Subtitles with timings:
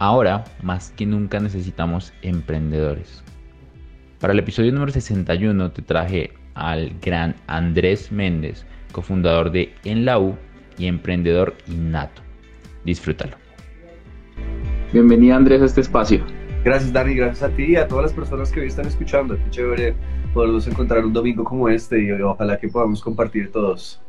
[0.00, 3.24] Ahora, más que nunca necesitamos emprendedores.
[4.20, 10.20] Para el episodio número 61 te traje al gran Andrés Méndez, cofundador de En la
[10.20, 10.36] U
[10.78, 12.22] y emprendedor innato.
[12.84, 13.36] Disfrútalo.
[14.92, 16.24] Bienvenido Andrés a este espacio.
[16.64, 19.36] Gracias Dani, gracias a ti y a todas las personas que hoy están escuchando.
[19.36, 19.96] Qué chévere
[20.32, 24.00] poderlos encontrar un domingo como este y ojalá que podamos compartir todos.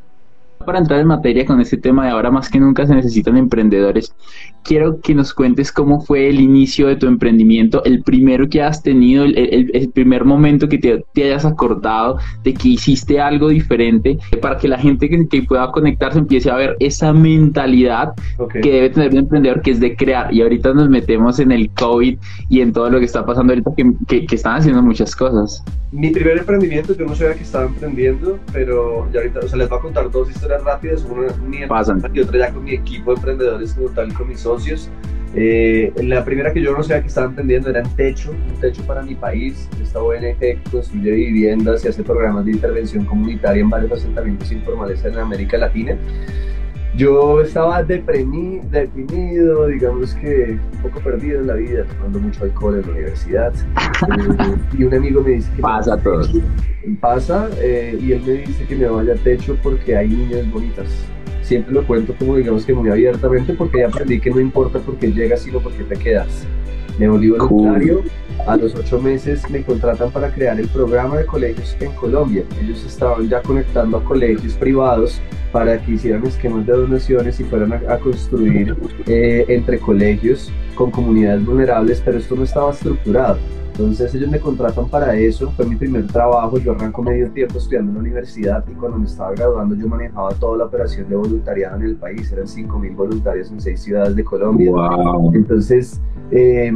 [0.64, 4.14] Para entrar en materia con este tema de ahora más que nunca se necesitan emprendedores,
[4.62, 8.82] quiero que nos cuentes cómo fue el inicio de tu emprendimiento, el primero que has
[8.82, 14.68] tenido, el, primer momento que te, hayas acordado de que hiciste algo diferente, para que
[14.68, 18.12] la gente que, pueda conectarse empiece a ver esa mentalidad
[18.52, 20.32] que debe tener un emprendedor, que es de crear.
[20.32, 22.18] Y ahorita nos metemos en el COVID
[22.50, 23.70] y en todo lo que está pasando ahorita,
[24.06, 25.64] que, que están haciendo muchas cosas.
[25.90, 29.68] Mi primer emprendimiento, yo no sabía que estaba emprendiendo, pero ya ahorita, o sea, les
[29.68, 31.68] voy a contar dos historias rápidas, una mía
[32.12, 34.90] y otra ya con mi equipo de emprendedores como tal, con mis socios.
[35.32, 38.84] Eh, la primera que yo no sabía que estaba emprendiendo era un techo, un techo
[38.84, 39.68] para mi país.
[39.80, 45.04] Esta ONG que construye viviendas y hace programas de intervención comunitaria en varios asentamientos informales
[45.04, 45.96] en América Latina.
[47.00, 52.74] Yo estaba deprimido, deprimido, digamos que un poco perdido en la vida, tomando mucho alcohol
[52.74, 53.54] en la universidad.
[53.54, 55.62] Eh, y un amigo me dice que...
[55.62, 56.20] Pasa todo.
[57.00, 60.88] Pasa, eh, y él me dice que me vaya al techo porque hay niñas bonitas.
[61.40, 64.96] Siempre lo cuento como digamos que muy abiertamente porque ya aprendí que no importa por
[64.96, 66.46] qué llegas, sino por qué te quedas.
[67.00, 68.02] Me volví voluntario.
[68.46, 72.44] A los ocho meses me contratan para crear el programa de colegios en Colombia.
[72.62, 75.18] Ellos estaban ya conectando a colegios privados
[75.50, 81.44] para que hicieran esquemas de donaciones y fueran a, construir eh, entre colegios con comunidades
[81.44, 83.38] vulnerables, pero esto no estaba estructurado.
[83.72, 87.90] Entonces ellos me contratan para eso, fue mi primer trabajo, yo arranco medio tiempo estudiando
[87.90, 91.76] en la universidad y cuando me estaba graduando yo manejaba toda la operación de voluntariado
[91.76, 94.72] en el país, eran 5.000 voluntarios en seis ciudades de Colombia.
[95.32, 96.72] Entonces eh,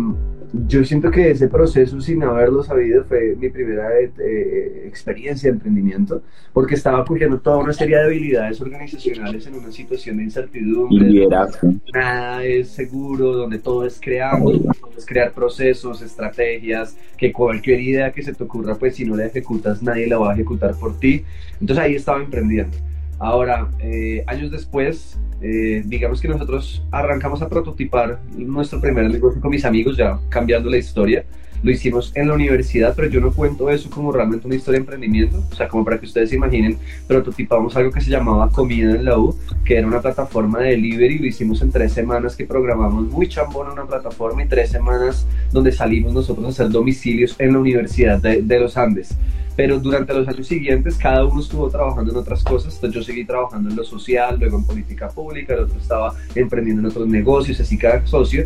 [0.66, 5.56] yo siento que ese proceso, sin haberlo sabido, fue mi primera eh, eh, experiencia de
[5.56, 6.22] emprendimiento,
[6.52, 11.26] porque estaba cogiendo toda una serie de habilidades organizacionales en una situación de incertidumbre.
[11.92, 14.52] Nada es seguro, donde todo es creando,
[14.96, 19.26] es crear procesos, estrategias, que cualquier idea que se te ocurra, pues si no la
[19.26, 21.24] ejecutas, nadie la va a ejecutar por ti.
[21.60, 22.76] Entonces ahí estaba emprendiendo.
[23.18, 29.50] Ahora, eh, años después, eh, digamos que nosotros arrancamos a prototipar nuestro primer negocio con
[29.50, 31.24] mis amigos, ya cambiando la historia.
[31.62, 34.82] Lo hicimos en la universidad, pero yo no cuento eso como realmente una historia de
[34.82, 35.42] emprendimiento.
[35.50, 36.76] O sea, como para que ustedes se imaginen,
[37.06, 41.18] prototipamos algo que se llamaba Comida en la U, que era una plataforma de delivery.
[41.18, 45.72] Lo hicimos en tres semanas que programamos muy chambón una plataforma y tres semanas donde
[45.72, 49.16] salimos nosotros a hacer domicilios en la Universidad de, de los Andes
[49.56, 53.24] pero durante los años siguientes cada uno estuvo trabajando en otras cosas, entonces yo seguí
[53.24, 57.60] trabajando en lo social, luego en política pública, el otro estaba emprendiendo en otros negocios,
[57.60, 58.44] así cada socio,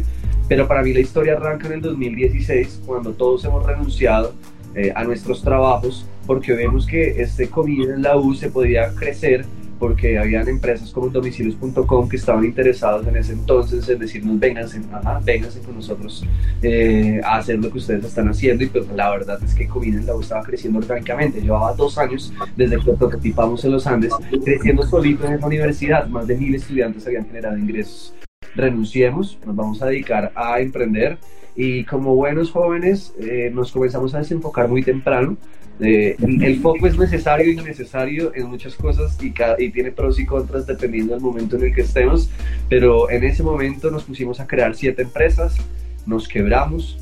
[0.48, 4.34] pero para mí la historia arranca en el 2016, cuando todos hemos renunciado
[4.74, 9.44] eh, a nuestros trabajos, porque vemos que este COVID en la U se podía crecer
[9.78, 15.20] porque habían empresas como domicilios.com que estaban interesados en ese entonces en decirnos vénganse, ajá,
[15.24, 16.25] vénganse con nosotros
[16.62, 18.64] eh, a hacer lo que ustedes están haciendo.
[18.64, 21.98] Y pues la verdad es que Covid en la U estaba creciendo orgánicamente, llevaba dos
[21.98, 24.12] años desde que prototipamos en los Andes
[24.44, 28.14] creciendo solito en la universidad, más de mil estudiantes habían generado ingresos.
[28.54, 31.19] Renunciemos, nos vamos a dedicar a emprender.
[31.54, 35.36] Y como buenos jóvenes eh, nos comenzamos a desenfocar muy temprano
[35.80, 40.26] eh, el foco es necesario y innecesario en muchas cosas y, y, tiene pros y
[40.26, 42.28] contras dependiendo del momento en el que estemos,
[42.69, 45.56] pero en ese momento nos pusimos a crear siete empresas,
[46.04, 46.98] nos quebramos,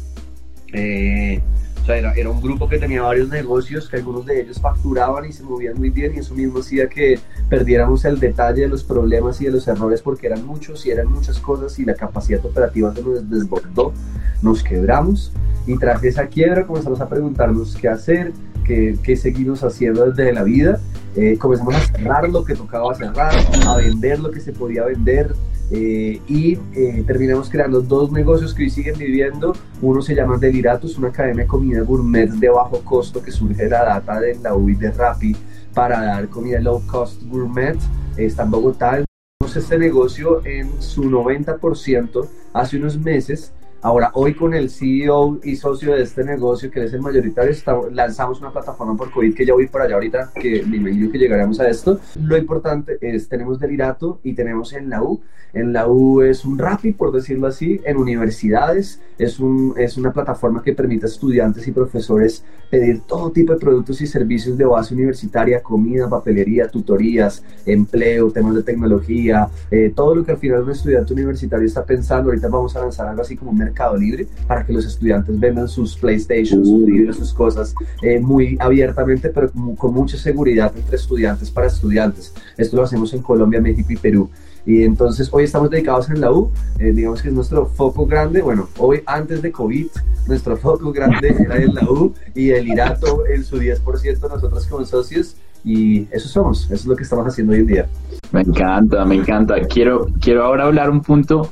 [0.74, 1.40] eh,
[1.80, 5.24] O sea, era, era, un grupo que tenía varios negocios, que algunos de ellos facturaban
[5.24, 7.18] y se movían muy bien y eso mismo hacía que
[7.48, 11.06] perdiéramos el detalle de los problemas y de los errores porque eran muchos y eran
[11.06, 13.94] muchas cosas y la capacidad operativa se nos desbordó,
[14.42, 15.32] nos quebramos
[15.66, 18.32] y tras esa quiebra comenzamos a preguntarnos qué hacer,
[18.66, 20.80] qué, qué seguimos haciendo desde la vida.
[21.14, 23.32] Eh, comenzamos a cerrar lo que tocaba cerrar,
[23.66, 25.34] a vender lo que se podía vender,
[25.70, 29.54] eh, y eh, terminamos creando dos negocios que hoy siguen viviendo.
[29.80, 33.70] Uno se llama Deliratus, una academia de comida gourmet de bajo costo que surge de
[33.70, 35.34] la data de la UI de Rappi
[35.74, 37.76] para dar comida low cost gourmet.
[38.16, 39.02] está en Bogotá.
[39.44, 43.52] Este negocio en su 90% hace unos meses
[43.86, 47.54] Ahora, hoy con el CEO y socio de este negocio, que es el mayoritario,
[47.92, 51.18] lanzamos una plataforma por COVID que ya voy para allá ahorita, que me imagino que
[51.18, 52.00] llegaremos a esto.
[52.20, 55.20] Lo importante es, tenemos Delirato y tenemos en la U.
[55.52, 59.00] En la U es un RAPI, por decirlo así, en universidades.
[59.18, 63.58] Es, un, es una plataforma que permite a estudiantes y profesores pedir todo tipo de
[63.58, 70.16] productos y servicios de base universitaria, comida, papelería, tutorías, empleo, temas de tecnología, eh, todo
[70.16, 72.30] lo que al final un estudiante universitario está pensando.
[72.30, 75.68] Ahorita vamos a lanzar algo así como un Mercado Libre para que los estudiantes vendan
[75.68, 81.50] sus PlayStation, sus libros, sus cosas eh, muy abiertamente, pero con, mucha seguridad entre estudiantes
[81.50, 82.32] para estudiantes.
[82.56, 84.30] Esto lo hacemos en Colombia, México y Perú.
[84.64, 88.40] Y entonces hoy estamos dedicados en la U, eh, digamos que es nuestro foco grande,
[88.42, 89.86] bueno, hoy antes de COVID,
[90.26, 94.84] nuestro foco grande era en la U y el Irato en su 10% nosotros como
[94.84, 97.88] socios y eso somos, eso es lo que estamos haciendo hoy en día.
[98.32, 99.60] Me encanta, me encanta.
[99.68, 101.50] Quiero, quiero ahora hablar un punto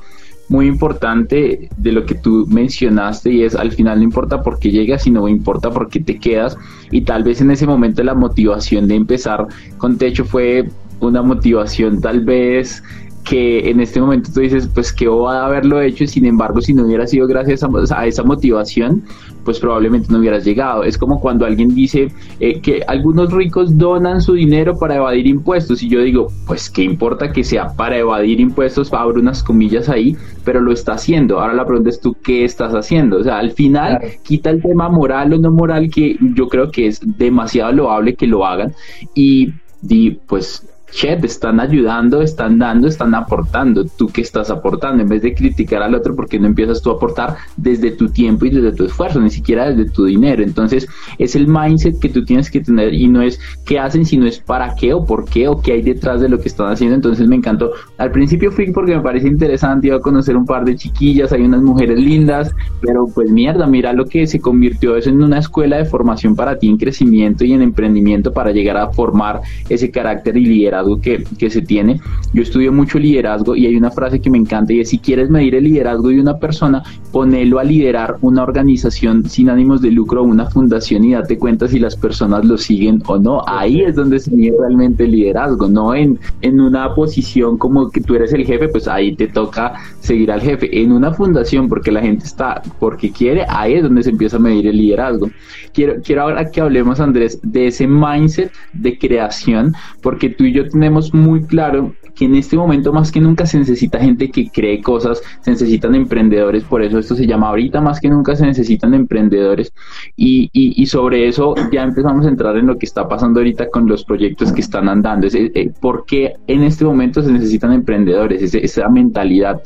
[0.48, 4.70] muy importante de lo que tú mencionaste y es al final no importa por qué
[4.70, 6.56] llegas, sino importa por qué te quedas.
[6.90, 9.46] Y tal vez en ese momento la motivación de empezar
[9.78, 10.68] con Techo fue
[11.00, 12.82] una motivación tal vez
[13.24, 16.84] que en este momento tú dices, pues va a haberlo hecho, sin embargo, si no
[16.84, 19.02] hubiera sido gracias a, esa motivación,
[19.44, 20.84] pues probablemente no hubieras llegado.
[20.84, 25.82] Es como cuando alguien dice eh, que algunos ricos donan su dinero para evadir impuestos
[25.82, 30.16] y yo digo, pues qué importa que sea para evadir impuestos, abro unas comillas ahí,
[30.44, 31.40] pero lo está haciendo.
[31.40, 33.18] Ahora la pregunta es tú, ¿qué estás haciendo?
[33.18, 36.88] O sea, al final quita el tema moral o no moral que yo creo que
[36.88, 38.74] es demasiado loable que lo hagan
[39.14, 43.84] y di, pues Chet, están ayudando, están dando, están aportando.
[43.84, 45.02] ¿Tú qué estás aportando?
[45.02, 48.46] En vez de criticar al otro, porque no empiezas tú a aportar desde tu tiempo
[48.46, 50.42] y desde tu esfuerzo, ni siquiera desde tu dinero?
[50.42, 50.86] Entonces,
[51.18, 54.38] es el mindset que tú tienes que tener y no es qué hacen, sino es
[54.38, 56.94] para qué o por qué o qué hay detrás de lo que están haciendo.
[56.94, 57.72] Entonces, me encantó.
[57.98, 61.42] Al principio fui porque me parece interesante, iba a conocer un par de chiquillas, hay
[61.42, 65.78] unas mujeres lindas, pero pues mierda, mira lo que se convirtió eso en una escuela
[65.78, 70.36] de formación para ti en crecimiento y en emprendimiento para llegar a formar ese carácter
[70.36, 72.00] y liderazgo que, que, se tiene.
[72.32, 75.30] Yo estudio mucho liderazgo y hay una frase que me encanta y es si quieres
[75.30, 76.82] medir el liderazgo de una persona,
[77.12, 81.68] ponelo a liderar una organización sin ánimos de lucro o una fundación y date cuenta
[81.68, 83.42] si las personas lo siguen o no.
[83.46, 88.00] Ahí es donde se mide realmente el liderazgo, no en, en una posición como que
[88.00, 90.80] tú eres el jefe, pues ahí te toca seguir al jefe.
[90.80, 94.40] En una fundación, porque la gente está porque quiere, ahí es donde se empieza a
[94.40, 95.30] medir el liderazgo.
[95.72, 100.63] Quiero, quiero ahora que hablemos, Andrés, de ese mindset de creación, porque tú y yo
[100.70, 104.80] tenemos muy claro que en este momento más que nunca se necesita gente que cree
[104.80, 108.94] cosas, se necesitan emprendedores, por eso esto se llama ahorita más que nunca se necesitan
[108.94, 109.72] emprendedores
[110.16, 113.88] y, y, sobre eso ya empezamos a entrar en lo que está pasando ahorita con
[113.88, 118.54] los proyectos que están andando, es, eh, ¿por qué en este momento se necesitan emprendedores,
[118.54, 119.60] esa mentalidad?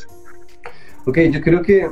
[1.04, 1.88] Ok, yo creo que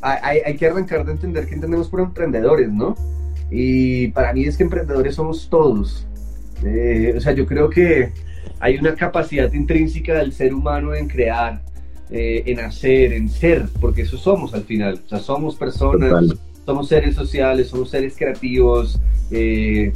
[0.00, 2.94] hay, hay que arrancar de entender qué entendemos por emprendedores, ¿no?
[3.50, 6.06] Y para mí es que emprendedores somos todos,
[6.64, 8.12] eh, o sea, yo creo que
[8.60, 11.62] hay una capacidad intrínseca del ser humano en crear,
[12.10, 15.00] eh, en hacer, en ser, porque eso somos al final.
[15.04, 16.34] O sea, somos personas,
[16.64, 18.98] somos seres sociales, somos seres creativos.
[19.30, 19.92] Eh,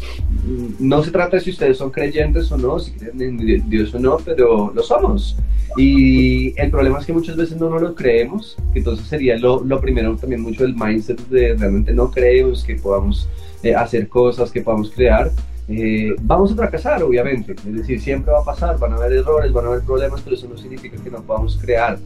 [0.78, 3.98] no se trata de si ustedes son creyentes o no, si creen en Dios o
[3.98, 5.36] no, pero lo somos.
[5.76, 9.62] Y el problema es que muchas veces no nos lo creemos, que entonces sería lo,
[9.62, 13.28] lo primero también mucho el mindset de realmente no creemos que podamos
[13.76, 15.30] hacer cosas, que podamos crear.
[15.72, 17.52] Eh, vamos a fracasar, obviamente.
[17.52, 20.34] Es decir, siempre va a pasar, van a haber errores, van a haber problemas, pero
[20.34, 21.96] eso no significa que no podamos crear.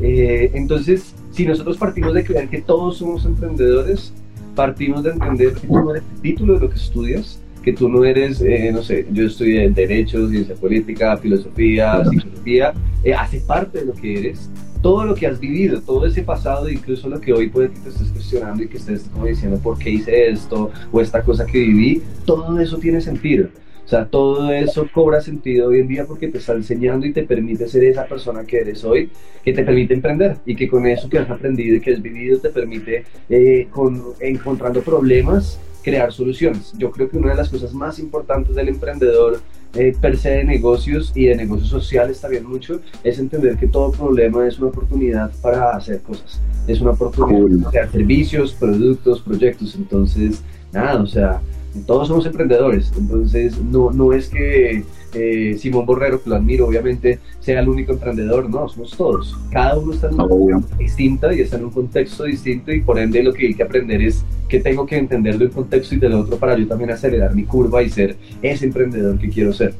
[0.00, 4.12] Eh, entonces, si nosotros partimos de creer que todos somos emprendedores,
[4.54, 7.88] partimos de entender que tú no eres el título de lo que estudias, que tú
[7.88, 12.72] no eres, eh, no sé, yo estudié Derecho, Ciencia Política, Filosofía, Psicología,
[13.18, 14.48] hace parte de lo que eres
[14.82, 17.88] todo lo que has vivido, todo ese pasado, incluso lo que hoy puede que te
[17.90, 21.58] estés cuestionando y que estés como diciendo por qué hice esto o esta cosa que
[21.58, 23.48] viví, todo eso tiene sentido.
[23.84, 27.24] O sea, todo eso cobra sentido hoy en día porque te está enseñando y te
[27.24, 29.10] permite ser esa persona que eres hoy,
[29.44, 32.38] que te permite emprender y que con eso que has aprendido y que has vivido
[32.38, 36.72] te permite, eh, con, encontrando problemas, crear soluciones.
[36.78, 39.40] Yo creo que una de las cosas más importantes del emprendedor
[39.74, 43.92] eh, per se de negocios y de negocios sociales también mucho, es entender que todo
[43.92, 46.40] problema es una oportunidad para hacer cosas.
[46.66, 49.74] Es una oportunidad para crear servicios, productos, proyectos.
[49.74, 51.40] Entonces, nada, o sea,
[51.86, 52.92] todos somos emprendedores.
[52.96, 54.84] Entonces, no, no es que
[55.14, 59.36] eh, Simón Borrero, que lo admiro, obviamente, sea el único emprendedor, no, somos todos.
[59.50, 62.98] Cada uno está en una situación distinta y está en un contexto distinto y por
[62.98, 65.98] ende lo que hay que aprender es que tengo que entender de un contexto y
[65.98, 69.74] del otro para yo también acelerar mi curva y ser ese emprendedor que quiero ser.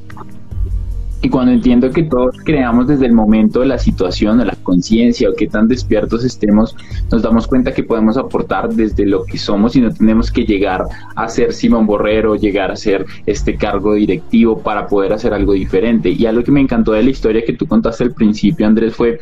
[1.22, 5.28] Y cuando entiendo que todos creamos desde el momento de la situación, de la conciencia
[5.28, 6.74] o qué tan despiertos estemos,
[7.10, 10.84] nos damos cuenta que podemos aportar desde lo que somos y no tenemos que llegar
[11.16, 16.08] a ser Simón Borrero, llegar a ser este cargo directivo para poder hacer algo diferente.
[16.08, 19.18] Y algo que me encantó de la historia que tú contaste al principio, Andrés, fue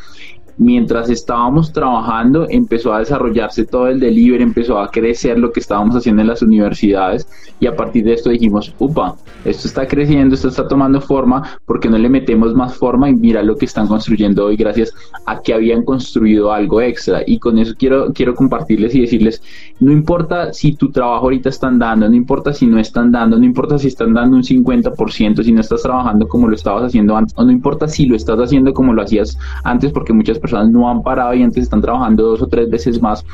[0.58, 5.96] mientras estábamos trabajando empezó a desarrollarse todo el delivery, empezó a crecer lo que estábamos
[5.96, 7.26] haciendo en las universidades
[7.60, 11.88] y a partir de esto dijimos, upa, esto está creciendo, esto está tomando forma, porque
[11.88, 14.92] no le metemos más forma y mira lo que están construyendo hoy gracias
[15.26, 19.42] a que habían construido algo extra y con eso quiero, quiero compartirles y decirles,
[19.80, 23.44] no importa si tu trabajo ahorita están dando, no importa si no están dando, no
[23.44, 27.34] importa si están dando un 50%, si no estás trabajando como lo estabas haciendo antes,
[27.36, 30.90] o no importa si lo estás haciendo como lo hacías antes, porque muchas personas no
[30.90, 33.24] han parado y antes están trabajando dos o tres veces más,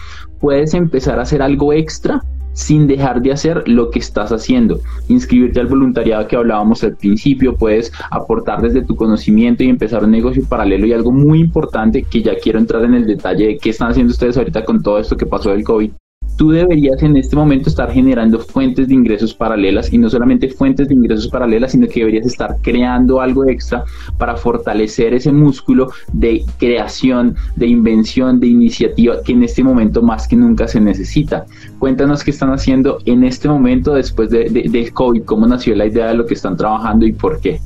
[0.40, 2.20] puedes empezar a hacer algo extra
[2.52, 4.78] sin dejar de hacer lo que estás haciendo.
[5.08, 10.12] Inscribirte al voluntariado que hablábamos al principio, puedes aportar desde tu conocimiento y empezar un
[10.12, 13.70] negocio paralelo y algo muy importante que ya quiero entrar en el detalle de qué
[13.70, 15.90] están haciendo ustedes ahorita con todo esto que pasó del COVID
[16.36, 20.88] tú deberías en este momento estar generando fuentes de ingresos paralelas y no solamente fuentes
[20.88, 23.84] de ingresos paralelas, sino que deberías estar creando algo extra
[24.18, 30.26] para fortalecer ese músculo de creación, de invención, de iniciativa que en este momento más
[30.26, 31.46] que nunca se necesita.
[31.78, 36.14] Cuéntanos qué están haciendo en este momento después de, COVID, cómo nació la idea de
[36.14, 37.60] lo que están trabajando y por qué.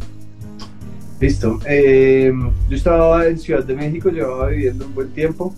[1.20, 1.58] Listo.
[1.66, 2.32] Eh,
[2.68, 5.52] yo estaba en Ciudad de México, llevaba viviendo un buen tiempo.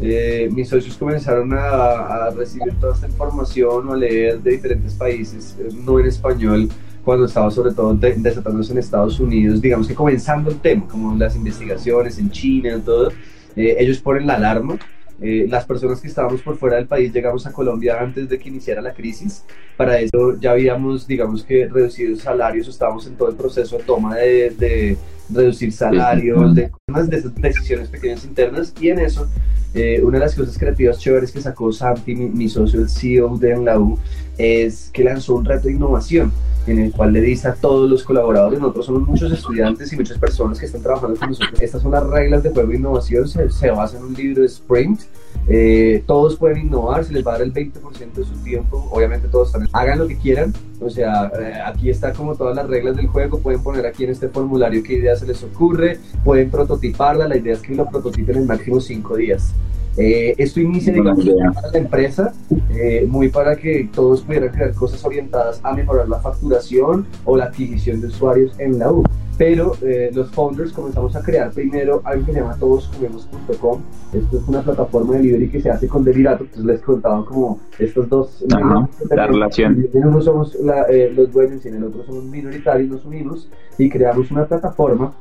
[0.00, 5.56] Eh, mis socios comenzaron a, recibir toda esta información o a leer de diferentes países,
[5.58, 6.68] eh, no en español,
[7.04, 11.34] cuando estaba sobre todo desatándose en Estados Unidos, digamos que comenzando el tema, como las
[11.36, 13.10] investigaciones en China y todo,
[13.56, 14.78] eh, ellos ponen la alarma
[15.20, 18.48] eh, las personas que estábamos por fuera del país llegamos a Colombia antes de que
[18.48, 19.44] iniciara la crisis.
[19.76, 24.16] Para eso ya habíamos, digamos que, reducido salarios, estábamos en todo el proceso de toma
[24.16, 24.96] de,
[25.30, 28.72] reducir salarios, de, de esas decisiones pequeñas internas.
[28.80, 29.28] Y en eso,
[29.74, 33.36] eh, una de las cosas creativas chéveres que sacó Santi, mi, mi socio, el CEO
[33.38, 33.98] de U
[34.38, 36.32] es que lanzó un reto de innovación
[36.66, 40.18] en el cual le dice a todos los colaboradores, nosotros somos muchos estudiantes y muchas
[40.18, 43.48] personas que están trabajando con nosotros, estas son las reglas de juego de innovación, se,
[43.50, 45.00] se basa en un libro de Sprint,
[45.48, 49.28] eh, todos pueden innovar, se les va a dar el 20% de su tiempo, obviamente
[49.28, 52.96] todos también, hagan lo que quieran, o sea, eh, aquí está como todas las reglas
[52.96, 57.28] del juego, pueden poner aquí en este formulario qué idea se les ocurre, pueden prototiparla,
[57.28, 59.54] la idea es que lo prototipen en máximo 5 días.
[59.98, 62.32] Eh, esto inicia, digamos, para la empresa,
[62.70, 67.46] eh, muy para que todos pudieran crear cosas orientadas a mejorar la facturación o la
[67.46, 69.02] adquisición de usuarios en la U.
[69.38, 73.80] Pero eh, los founders comenzamos a crear primero algo que se llama todoscomemos.com.
[74.12, 76.42] Esto es una plataforma de delivery que se hace con Delirato.
[76.42, 78.44] Entonces les contaba como estos dos.
[78.48, 79.88] la relación.
[79.94, 84.30] En uno somos los dueños y en el otro somos minoritarios, nos unimos y creamos
[84.32, 85.14] una plataforma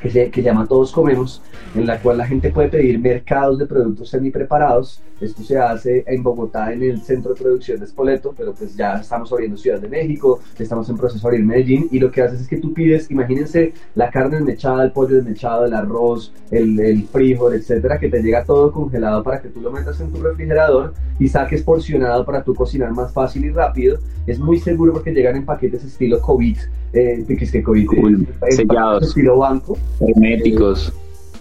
[0.00, 1.42] que se que llama Todos Comemos,
[1.74, 5.02] en la cual la gente puede pedir mercados de productos semi preparados.
[5.20, 8.94] Esto se hace en Bogotá, en el centro de producción de Spoleto, pero pues ya
[8.94, 12.40] estamos abriendo Ciudad de México, estamos en proceso de abrir Medellín, y lo que haces
[12.40, 17.06] es que tú pides, imagínense la carne desmechada, el pollo desmechado, el arroz, el, el
[17.06, 20.94] frijol, etcétera, que te llega todo congelado para que tú lo metas en tu refrigerador
[21.18, 23.98] y saques porcionado para tú cocinar más fácil y rápido.
[24.26, 26.56] Es muy seguro porque llegan en paquetes estilo COVID,
[26.92, 30.92] eh, que es que COVID, eh, sellados, estilo banco, herméticos.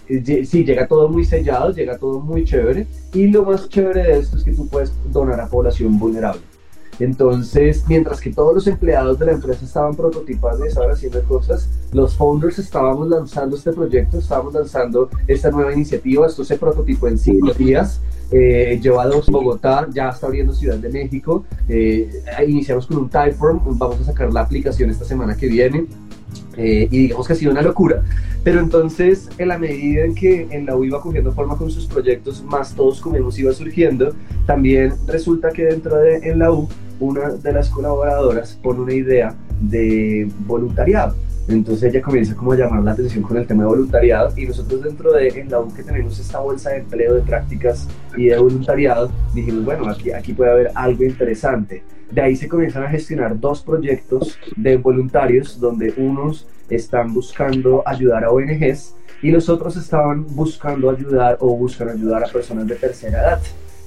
[0.08, 2.88] Eh, sí, llega todo muy sellado, llega todo muy chévere.
[3.14, 6.42] Y lo más chévere de esto es que tú puedes donar a población vulnerable.
[7.00, 11.70] Entonces, mientras que todos los empleados de la empresa estaban prototipando y estaban haciendo cosas,
[11.94, 16.28] los founders estábamos lanzando este proyecto, estábamos lanzando esta nueva iniciativa.
[16.28, 18.02] Esto se prototipó en cinco días.
[18.32, 21.46] Eh, lleva dos Bogotá, ya está abriendo Ciudad de México.
[21.68, 25.88] Eh, iniciamos con un Typeform, vamos a sacar la aplicación esta semana que viene.
[26.60, 28.04] Eh, y digamos que ha sido una locura.
[28.44, 31.86] Pero entonces, en la medida en que en la U iba cogiendo forma con sus
[31.86, 34.14] proyectos, más todos comemos iba surgiendo,
[34.46, 36.68] también resulta que dentro de en la U,
[37.00, 41.16] una de las colaboradoras pone una idea de voluntariado.
[41.50, 44.84] Entonces ella comienza como a llamar la atención con el tema de voluntariado y nosotros
[44.84, 48.38] dentro de en la U que tenemos esta bolsa de empleo de prácticas y de
[48.38, 51.84] voluntariado, dijimos, bueno, aquí, aquí puede haber algo interesante.
[52.12, 58.26] De ahí se comienzan a gestionar dos proyectos de voluntarios donde unos están buscando ayudar
[58.26, 63.22] a ONGs y los otros estaban buscando ayudar o buscan ayudar a personas de tercera
[63.22, 63.42] edad.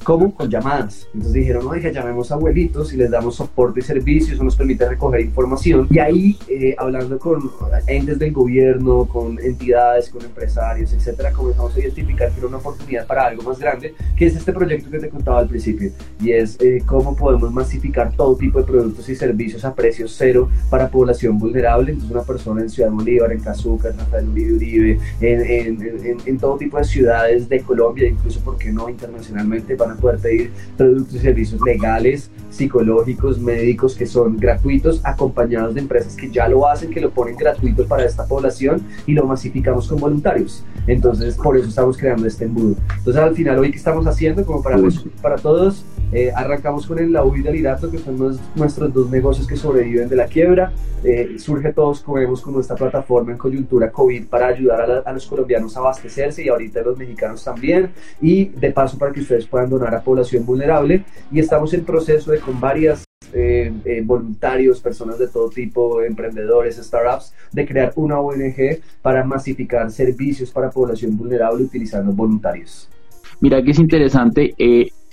[0.05, 0.35] ¿Cómo?
[0.35, 1.07] Con llamadas.
[1.15, 4.89] Entonces dijeron, oiga, llamemos a abuelitos y les damos soporte y servicios, eso nos permite
[4.89, 5.87] recoger información.
[5.91, 7.51] Y ahí, eh, hablando con
[7.87, 13.07] entes del gobierno, con entidades, con empresarios, etcétera, comenzamos a identificar que era una oportunidad
[13.07, 15.93] para algo más grande, que es este proyecto que te contaba al principio.
[16.21, 20.49] Y es eh, cómo podemos masificar todo tipo de productos y servicios a precio cero
[20.69, 21.93] para población vulnerable.
[21.93, 25.41] Entonces, una persona en Ciudad Bolívar, en Cazuca, en Rafael Uribe Uribe, en,
[25.81, 29.77] en, en, todo tipo de ciudades de Colombia, incluso, ¿por qué no internacionalmente?
[29.77, 36.15] Para poder pedir productos y servicios legales, psicológicos, médicos que son gratuitos, acompañados de empresas
[36.17, 40.01] que ya lo hacen, que lo ponen gratuito para esta población y lo masificamos con
[40.01, 40.65] voluntarios.
[40.87, 42.77] Entonces, por eso estamos creando este embudo.
[42.99, 44.45] Entonces, al final, hoy, ¿qué estamos haciendo?
[44.45, 44.79] Como para,
[45.21, 49.47] para todos, eh, arrancamos con el Lau y el Irato, que son nuestros dos negocios
[49.47, 50.73] que sobreviven de la quiebra.
[51.05, 55.27] Eh, surge todos, como vemos, como esta plataforma en coyuntura COVID para ayudar a, los
[55.27, 57.91] colombianos a abastecerse y ahorita a los mexicanos también.
[58.21, 61.05] Y de paso para que ustedes puedan donar a población vulnerable.
[61.31, 67.33] Y estamos en proceso de con varias eh, voluntarios, personas de todo tipo, emprendedores, startups,
[67.53, 72.89] de crear una ONG para masificar servicios para población vulnerable utilizando voluntarios.
[73.41, 74.55] Mira que es interesante,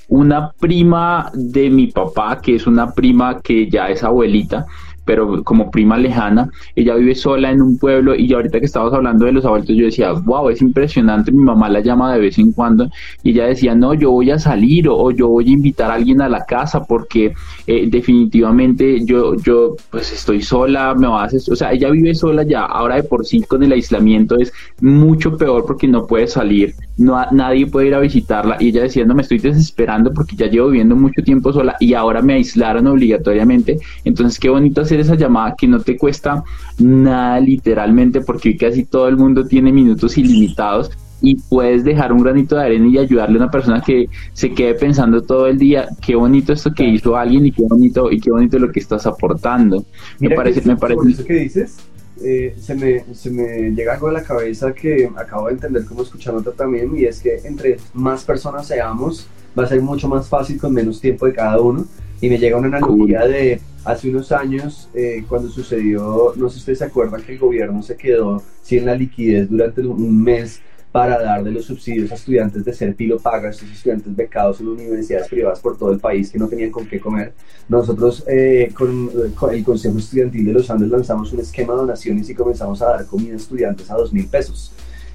[0.09, 4.65] una prima de mi papá, que es una prima que ya es abuelita,
[5.09, 9.25] pero como prima lejana, ella vive sola en un pueblo y ahorita que estábamos hablando
[9.25, 12.51] de los abuelos, yo decía, wow, es impresionante, mi mamá la llama de vez en
[12.51, 12.87] cuando
[13.23, 16.21] y ella decía, no, yo voy a salir o, yo voy a invitar a alguien
[16.21, 17.33] a la casa porque
[17.65, 22.13] eh, definitivamente yo, yo pues estoy sola, me va a hacer, o sea, ella vive
[22.13, 26.27] sola ya, ahora de por sí con el aislamiento es mucho peor porque no puede
[26.27, 30.35] salir, no nadie puede ir a visitarla y ella decía, no, me estoy desesperando porque
[30.35, 34.99] ya llevo viviendo mucho tiempo sola y ahora me aislaron obligatoriamente, entonces qué bonito hacer
[34.99, 36.43] esa llamada que no te cuesta
[36.77, 40.91] nada literalmente porque casi todo el mundo tiene minutos ilimitados
[41.21, 44.73] y puedes dejar un granito de arena y ayudarle a una persona que se quede
[44.75, 48.31] pensando todo el día qué bonito esto que hizo alguien y qué bonito y qué
[48.31, 49.85] bonito lo que estás aportando.
[50.19, 51.09] me parece, me parece.
[51.09, 51.77] eso que dices,
[52.23, 56.03] eh, se, me, se me llega algo a la cabeza que acabo de entender como
[56.03, 59.27] escuchándote también y es que entre más personas seamos
[59.57, 61.85] va a ser mucho más fácil con menos tiempo de cada uno.
[62.21, 66.59] Y me llega una analogía de hace unos años eh, cuando sucedió, no sé si
[66.59, 71.21] ustedes se acuerdan que el gobierno se quedó sin la liquidez durante un mes para
[71.21, 75.27] dar de los subsidios a estudiantes de ser pilo paga, estos estudiantes becados en universidades
[75.27, 77.33] privadas por todo el país que no tenían con qué comer.
[77.67, 79.11] Nosotros eh, con,
[79.51, 83.05] el Consejo Estudiantil de los Andes lanzamos un esquema de donaciones y comenzamos a dar
[83.05, 84.71] comida a estudiantes a dos mil pesos.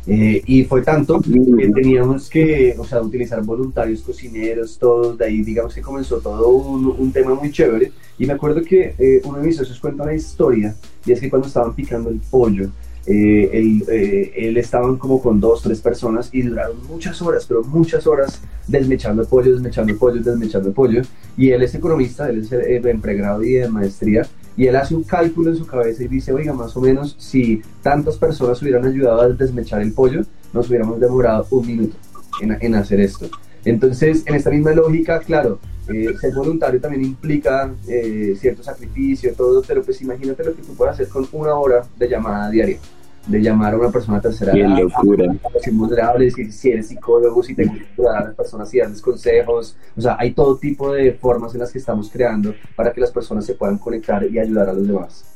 [0.07, 1.31] Eh, y fue tanto que
[1.75, 6.87] teníamos que, o sea, utilizar voluntarios, cocineros, todos, de ahí digamos que comenzó todo un,
[6.87, 7.91] un tema muy chévere.
[8.19, 11.31] Y me acuerdo que eh, uno de mis socios cuenta una historia, y es que
[11.31, 12.69] cuando estaban picando el pollo,
[13.07, 17.63] eh, él, eh, él, estaban como con dos, tres personas y duraron muchas horas, pero
[17.63, 21.03] muchas horas desmechando pollo, desmechando pollo, desmechando pollo.
[21.37, 25.03] Y él es economista, él es en pregrado y de maestría, y él hace un
[25.03, 29.21] cálculo en su cabeza y dice, oiga, más o menos si tantas personas hubieran ayudado
[29.21, 31.97] a desmechar el pollo, nos hubiéramos demorado un minuto
[32.41, 33.29] en hacer esto.
[33.65, 39.63] Entonces, en esta misma lógica, claro, eh, ser voluntario también implica eh, cierto sacrificio, todo,
[39.67, 42.79] pero pues imagínate lo que tú puedes hacer con una hora de llamada diaria
[43.27, 45.35] de llamar a una persona tercera Qué locura.
[46.35, 50.01] si, si eres psicólogo, si te gusta ayudar a las personas y darles consejos, o
[50.01, 53.47] sea, hay todo tipo de formas en las que estamos creando para que las personas
[53.47, 55.34] se puedan conectar y ayudar a los demás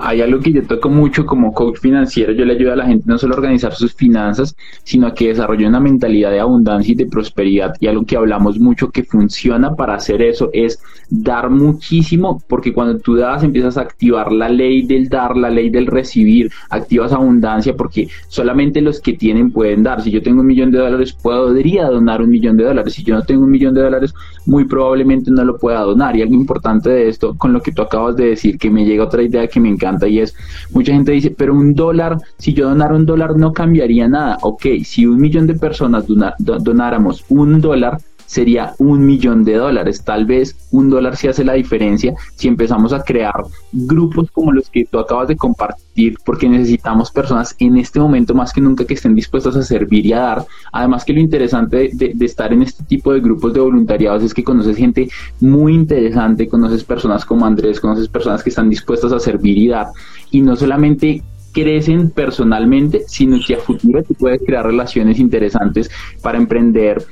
[0.00, 3.04] hay algo que yo toco mucho como coach financiero, yo le ayudo a la gente
[3.06, 6.96] no solo a organizar sus finanzas, sino a que desarrolle una mentalidad de abundancia y
[6.96, 7.74] de prosperidad.
[7.80, 12.98] Y algo que hablamos mucho que funciona para hacer eso es dar muchísimo, porque cuando
[12.98, 17.76] tú das empiezas a activar la ley del dar, la ley del recibir, activas abundancia,
[17.76, 20.00] porque solamente los que tienen pueden dar.
[20.00, 22.94] Si yo tengo un millón de dólares, podría donar un millón de dólares.
[22.94, 24.14] Si yo no tengo un millón de dólares,
[24.46, 26.16] muy probablemente no lo pueda donar.
[26.16, 29.04] Y algo importante de esto, con lo que tú acabas de decir, que me llega
[29.04, 30.34] otra idea que me encanta y es,
[30.72, 34.38] mucha gente dice, pero un dólar, si yo donara un dólar no cambiaría nada.
[34.40, 36.06] Ok, si un millón de personas
[36.38, 37.98] donáramos un dólar,
[38.32, 40.02] sería un millón de dólares.
[40.02, 43.34] Tal vez un dólar sí hace la diferencia si empezamos a crear
[43.72, 48.54] grupos como los que tú acabas de compartir, porque necesitamos personas en este momento más
[48.54, 50.46] que nunca que estén dispuestas a servir y a dar.
[50.72, 54.32] Además que lo interesante de, de estar en este tipo de grupos de voluntariados es
[54.32, 59.20] que conoces gente muy interesante, conoces personas como Andrés, conoces personas que están dispuestas a
[59.20, 59.88] servir y dar.
[60.30, 65.90] Y no solamente crecen personalmente, sino que a futuro tú puedes crear relaciones interesantes
[66.22, 67.04] para emprender,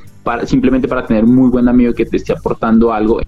[0.45, 3.21] simplemente para tener muy buen amigo que te esté aportando algo.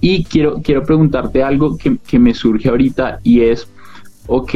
[0.00, 3.68] Y quiero, quiero preguntarte algo que, me surge ahorita y es,
[4.26, 4.52] ok,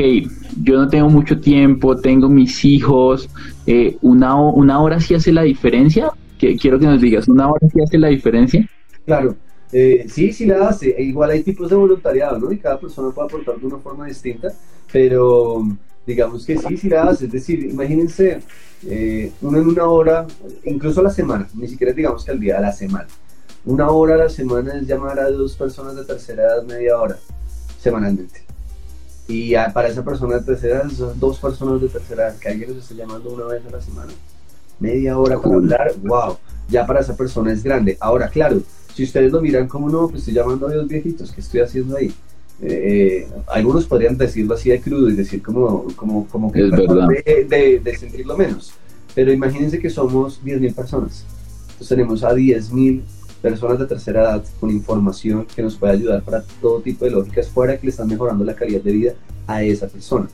[0.62, 3.28] yo no tengo mucho tiempo, tengo mis hijos,
[3.66, 6.10] eh, una, una hora sí hace la diferencia.
[6.38, 8.68] Que, quiero que nos digas, ¿una hora sí hace la diferencia?
[9.06, 9.36] Claro,
[9.72, 10.90] eh, sí, sí la hace.
[10.90, 12.52] E igual hay tipos de voluntariado, ¿no?
[12.52, 14.48] Y cada persona puede aportar de una forma distinta,
[14.92, 15.64] pero
[16.06, 17.26] digamos que sí, sí la hace.
[17.26, 18.40] Es decir, imagínense
[18.86, 20.26] eh, uno en una hora,
[20.64, 23.08] incluso a la semana, ni siquiera digamos que al día, a la semana.
[23.64, 27.16] Una hora a la semana es llamar a dos personas de tercera edad media hora
[27.80, 28.42] semanalmente.
[29.28, 32.74] Y para esa persona de tercera edad son dos personas de tercera edad que alguien
[32.74, 34.12] los está llamando una vez a la semana.
[34.80, 36.36] Media hora para hablar, wow,
[36.68, 37.96] ya para esa persona es grande.
[38.00, 38.62] Ahora, claro,
[38.92, 41.96] si ustedes lo miran como no, pues estoy llamando a dos viejitos, ¿qué estoy haciendo
[41.96, 42.12] ahí?
[42.60, 47.08] Eh, algunos podrían decirlo así de crudo y decir como, como, como que es verdad.
[47.08, 48.72] De, de, sentirlo menos.
[49.14, 51.24] Pero imagínense que somos 10.000 personas.
[51.64, 53.00] Entonces tenemos a 10.000
[53.42, 57.48] personas de tercera edad con información que nos puede ayudar para todo tipo de lógicas
[57.48, 59.14] fuera que le están mejorando la calidad de vida
[59.46, 60.28] a esa persona.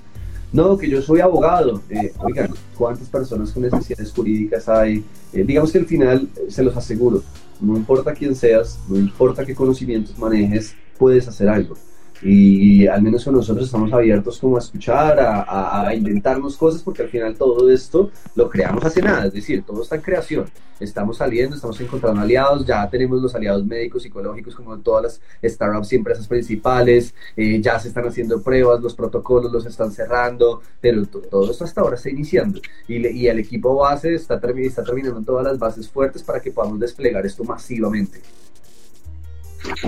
[0.52, 1.82] No, que yo soy abogado.
[1.88, 5.02] Eh, oigan, ¿cuántas personas con necesidades jurídicas hay?
[5.32, 7.22] Eh, digamos que al final, se los aseguro,
[7.60, 11.74] no importa quién seas, no importa qué conocimientos manejes, puedes hacer algo
[12.22, 17.02] y al menos con nosotros estamos abiertos como a escuchar, a, a, inventarnos cosas, porque
[17.02, 20.46] al final todo esto lo creamos hace nada, es decir, todo está en creación.
[20.80, 25.92] Estamos saliendo, estamos encontrando aliados, ya tenemos los aliados médicos, psicológicos, como todas las startups
[25.92, 31.04] y empresas principales, eh, ya se están haciendo pruebas, los protocolos los están cerrando, pero
[31.06, 32.60] todo esto hasta ahora está iniciando.
[32.86, 36.78] Y, y el equipo base está, está terminando todas las bases fuertes para que podamos
[36.78, 38.20] desplegar esto masivamente.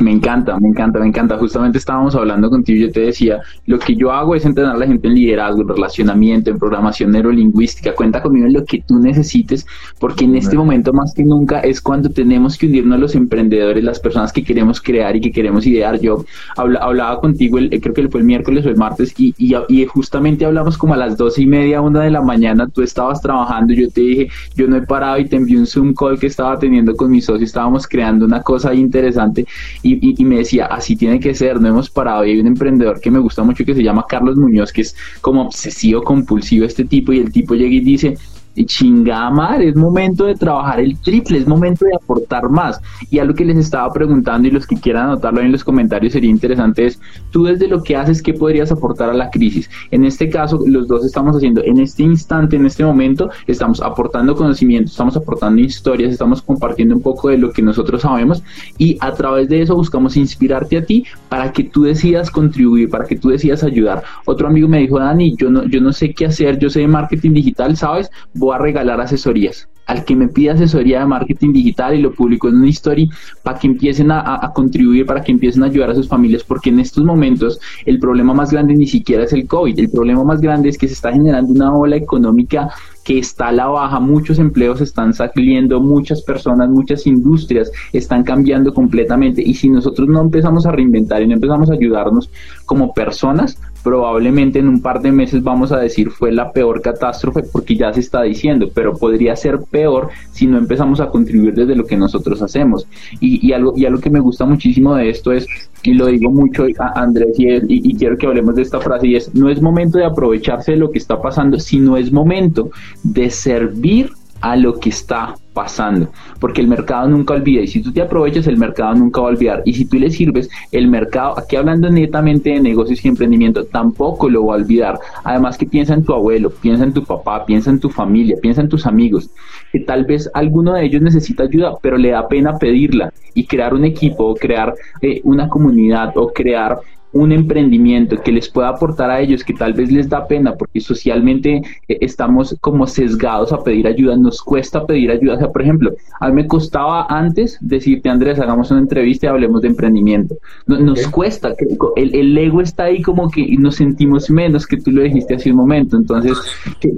[0.00, 1.38] Me encanta, me encanta, me encanta.
[1.38, 4.78] Justamente estábamos hablando contigo y yo te decía, lo que yo hago es entrenar a
[4.78, 7.94] la gente en liderazgo, en relacionamiento, en programación neurolingüística.
[7.94, 9.66] Cuenta conmigo en lo que tú necesites,
[9.98, 13.82] porque en este momento más que nunca es cuando tenemos que unirnos a los emprendedores,
[13.84, 15.98] las personas que queremos crear y que queremos idear.
[16.00, 16.24] Yo
[16.56, 20.44] hablaba contigo, el, creo que fue el miércoles o el martes, y, y, y, justamente
[20.44, 23.90] hablamos como a las doce y media, una de la mañana, tú estabas trabajando, yo
[23.90, 26.94] te dije, yo no he parado y te envié un Zoom call que estaba teniendo
[26.94, 29.46] con mi socio, estábamos creando una cosa interesante
[29.82, 32.24] y, me decía, así tiene que ser, no hemos parado.
[32.24, 34.96] Y hay un emprendedor que me gusta mucho que se llama Carlos Muñoz, que es
[35.20, 38.16] como obsesivo, compulsivo este tipo, y el tipo llega y dice,
[38.54, 42.80] y chingamar, es momento de trabajar el triple, es momento de aportar más.
[43.10, 46.12] Y a lo que les estaba preguntando y los que quieran anotarlo en los comentarios
[46.12, 49.70] sería interesante es, tú desde lo que haces, ¿qué podrías aportar a la crisis?
[49.90, 54.34] En este caso, los dos estamos haciendo, en este instante, en este momento, estamos aportando
[54.34, 58.42] conocimiento, estamos aportando historias, estamos compartiendo un poco de lo que nosotros sabemos
[58.78, 63.04] y a través de eso buscamos inspirarte a ti para que tú decidas contribuir, para
[63.04, 64.02] que tú decidas ayudar.
[64.24, 66.88] Otro amigo me dijo, Dani, yo no, yo no sé qué hacer, yo sé de
[66.88, 68.10] marketing digital, ¿sabes?
[68.40, 69.68] Voy a regalar asesorías.
[69.86, 73.06] Al que me pida asesoría de marketing digital y lo publico en una historia
[73.42, 76.78] para que empiecen a, contribuir, para que empiecen a ayudar a sus familias, porque en
[76.78, 80.68] estos momentos el problema más grande ni siquiera es el COVID, el problema más grande
[80.68, 82.70] es que se está generando una ola económica
[83.04, 88.72] que está a la baja, muchos empleos están saliendo, muchas personas, muchas industrias están cambiando
[88.72, 89.42] completamente.
[89.44, 92.30] Y si nosotros no empezamos a reinventar y no empezamos a ayudarnos
[92.66, 97.42] como personas, probablemente en un par de meses vamos a decir fue la peor catástrofe
[97.42, 101.76] porque ya se está diciendo, pero podría ser peor si no empezamos a contribuir desde
[101.76, 102.86] lo que nosotros hacemos.
[103.20, 105.46] Y, algo, y que me gusta muchísimo de esto es,
[105.82, 109.08] y lo digo mucho a Andrés y, y, y quiero que hablemos de esta frase,
[109.08, 112.70] y es, no es momento de aprovecharse de lo que está pasando, sino es momento
[113.02, 117.92] de servir a lo que está pasando, porque el mercado nunca olvida y si tú
[117.92, 119.62] te aprovechas el mercado nunca va a olvidar.
[119.64, 124.28] Y si tú le sirves el mercado, aquí hablando netamente de negocios y emprendimiento, tampoco
[124.28, 124.98] lo va a olvidar.
[125.24, 128.60] Además que piensa en tu abuelo, piensa en tu papá, piensa en tu familia, piensa
[128.60, 129.30] en tus amigos,
[129.72, 133.12] que tal vez alguno de ellos necesita ayuda, pero le da pena pedirla.
[133.34, 136.78] Y crear un equipo o crear eh, una comunidad o crear
[137.12, 140.80] un emprendimiento que les pueda aportar a ellos que tal vez les da pena porque
[140.80, 145.34] socialmente eh, estamos como sesgados a pedir ayuda, nos cuesta pedir ayuda.
[145.34, 149.28] O sea, por ejemplo, a mí me costaba antes decirte, Andrés, hagamos una entrevista y
[149.30, 150.36] hablemos de emprendimiento.
[150.66, 151.54] Nos cuesta,
[151.96, 155.50] el, el, ego está ahí como que nos sentimos menos que tú lo dijiste hace
[155.50, 155.96] un momento.
[155.96, 156.38] Entonces,
[156.80, 156.92] ¿qué,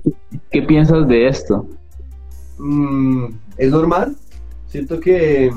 [0.51, 1.67] qué piensas de esto?
[2.59, 4.17] Mm, es normal,
[4.73, 5.53] Siento que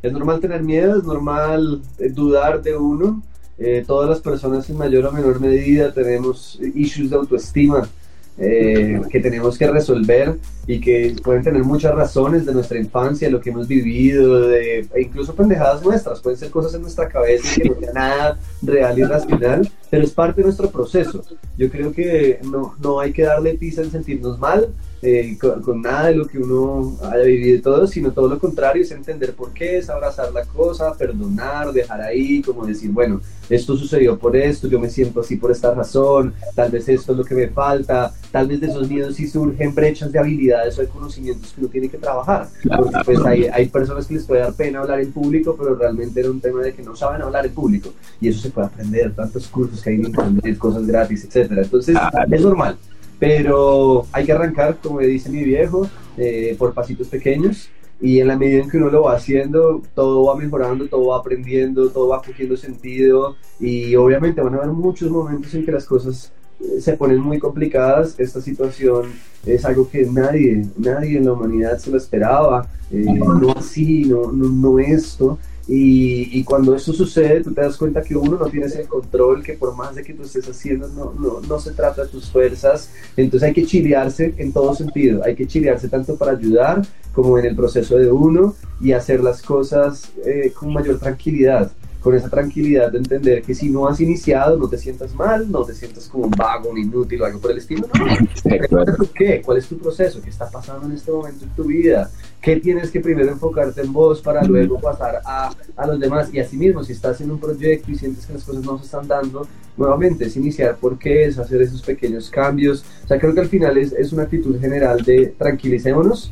[0.00, 3.22] es normal tener miedo, es normal eh, dudar de uno.
[3.58, 7.88] Eh, todas las personas en mayor o menor medida tenemos issues de autoestima
[8.36, 10.36] eh, que tenemos que resolver
[10.66, 15.02] y que pueden tener muchas razones de nuestra infancia, lo que hemos vivido, de, e
[15.02, 19.04] incluso pendejadas nuestras, pueden ser cosas en nuestra cabeza que no tienen nada real y
[19.04, 21.22] racional, pero es parte de nuestro proceso.
[21.56, 24.68] Yo creo que no, no hay que darle pisa en sentirnos mal,
[25.06, 28.90] eh, con, nada de lo que uno haya vivido todo, sino todo lo contrario, es
[28.90, 34.18] entender por qué, es abrazar la cosa, perdonar, dejar ahí, como decir, bueno, esto sucedió
[34.18, 37.34] por esto, yo me siento así por esta razón, tal vez esto es lo que
[37.34, 41.52] me falta, tal vez de esos miedos sí surgen brechas de habilidades o de conocimientos
[41.52, 44.80] que uno tiene que trabajar, porque pues hay, hay personas que les puede dar pena
[44.80, 47.90] hablar en público, pero realmente era un tema de que no saben hablar en público,
[48.22, 51.94] y eso se puede aprender, tantos cursos que hay en internet, cosas gratis, etcétera, entonces
[52.30, 52.78] es normal
[53.18, 58.36] pero hay que arrancar, como dice mi viejo, eh, por pasitos pequeños y en la
[58.36, 62.22] medida en que uno lo va haciendo, todo va mejorando, todo va aprendiendo, todo va
[62.22, 66.96] cogiendo sentido y obviamente van a haber muchos momentos en que las cosas eh, se
[66.96, 68.18] ponen muy complicadas.
[68.18, 69.12] Esta situación
[69.46, 74.32] es algo que nadie, nadie en la humanidad se lo esperaba, eh, no así, no,
[74.32, 75.38] no, no esto.
[75.66, 79.54] Y, cuando eso sucede, tú te das cuenta que uno no tienes el control, que
[79.54, 82.90] por más de que tú estés haciendo, no, no, no se trata de tus fuerzas.
[83.16, 85.22] Entonces hay que chilearse en todo sentido.
[85.24, 86.82] Hay que chilearse tanto para ayudar
[87.14, 91.70] como en el proceso de uno y hacer las cosas eh, con mayor tranquilidad
[92.04, 95.64] con esa tranquilidad de entender que si no has iniciado, no te sientas mal, no
[95.64, 97.88] te sientas como un vago, un inútil o algo por el estilo.
[97.98, 99.40] No, ¿Qué?
[99.42, 100.20] ¿Cuál es tu proceso?
[100.20, 102.10] ¿Qué está pasando en este momento en tu vida?
[102.42, 106.28] ¿Qué tienes que primero enfocarte en vos para luego pasar a, a los demás?
[106.30, 109.08] Y asimismo, si estás en un proyecto y sientes que las cosas no se están
[109.08, 112.84] dando, nuevamente es iniciar por qué, es hacer esos pequeños cambios.
[113.02, 116.30] O sea, creo que al final es, es una actitud general de tranquilicémonos,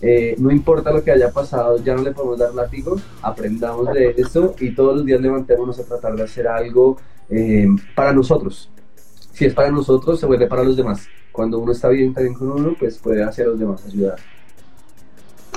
[0.00, 4.14] eh, no importa lo que haya pasado, ya no le podemos dar látigo, aprendamos de
[4.16, 6.96] eso y todos los días levantémonos a tratar de hacer algo
[7.28, 8.70] eh, para nosotros.
[9.32, 11.06] Si es para nosotros, se vuelve para los demás.
[11.32, 14.16] Cuando uno está bien, también con uno, pues puede hacer los demás ayudar.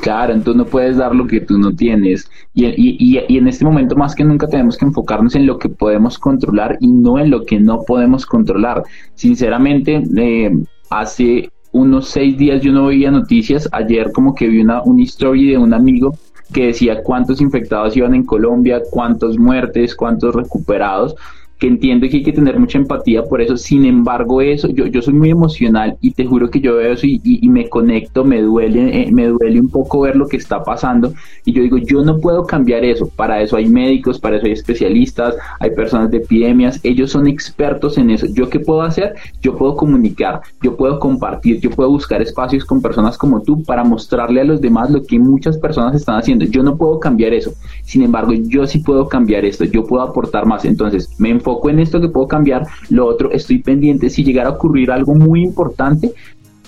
[0.02, 2.30] Claro, entonces no puedes dar lo que tú no tienes.
[2.56, 5.70] Y, y, y, en este momento más que nunca tenemos que enfocarnos en lo que
[5.70, 8.84] podemos controlar y no en lo que no podemos controlar.
[9.14, 10.52] Sinceramente, eh,
[10.90, 13.68] hace unos seis días yo no veía noticias.
[13.72, 16.16] Ayer como que vi una, story de un amigo
[16.54, 21.16] que decía cuántos infectados iban en Colombia, cuántos muertes, cuántos recuperados
[21.62, 23.56] que entiendo que hay que tener mucha empatía por eso.
[23.56, 27.06] Sin embargo, eso, yo, yo soy muy emocional y te juro que yo veo eso
[27.06, 30.64] y, y, me conecto, me duele, eh, me duele un poco ver lo que está
[30.64, 31.14] pasando.
[31.46, 33.08] Y yo digo, yo no puedo cambiar eso.
[33.16, 37.96] Para eso hay médicos, para eso hay especialistas, hay personas de epidemias, ellos son expertos
[38.00, 38.26] en eso.
[38.34, 39.14] ¿Yo qué puedo hacer?
[39.44, 43.84] Yo puedo comunicar, yo puedo compartir, yo puedo buscar espacios con personas como tú para
[43.84, 46.44] mostrarle a los demás lo que muchas personas están haciendo.
[46.46, 47.54] Yo no puedo cambiar eso.
[47.84, 50.66] Sin embargo, yo sí puedo cambiar esto, yo puedo aportar más.
[50.66, 54.54] Entonces, me enfoco en esto que puedo cambiar, lo otro estoy pendiente, si llegara a
[54.54, 56.14] ocurrir algo muy importante,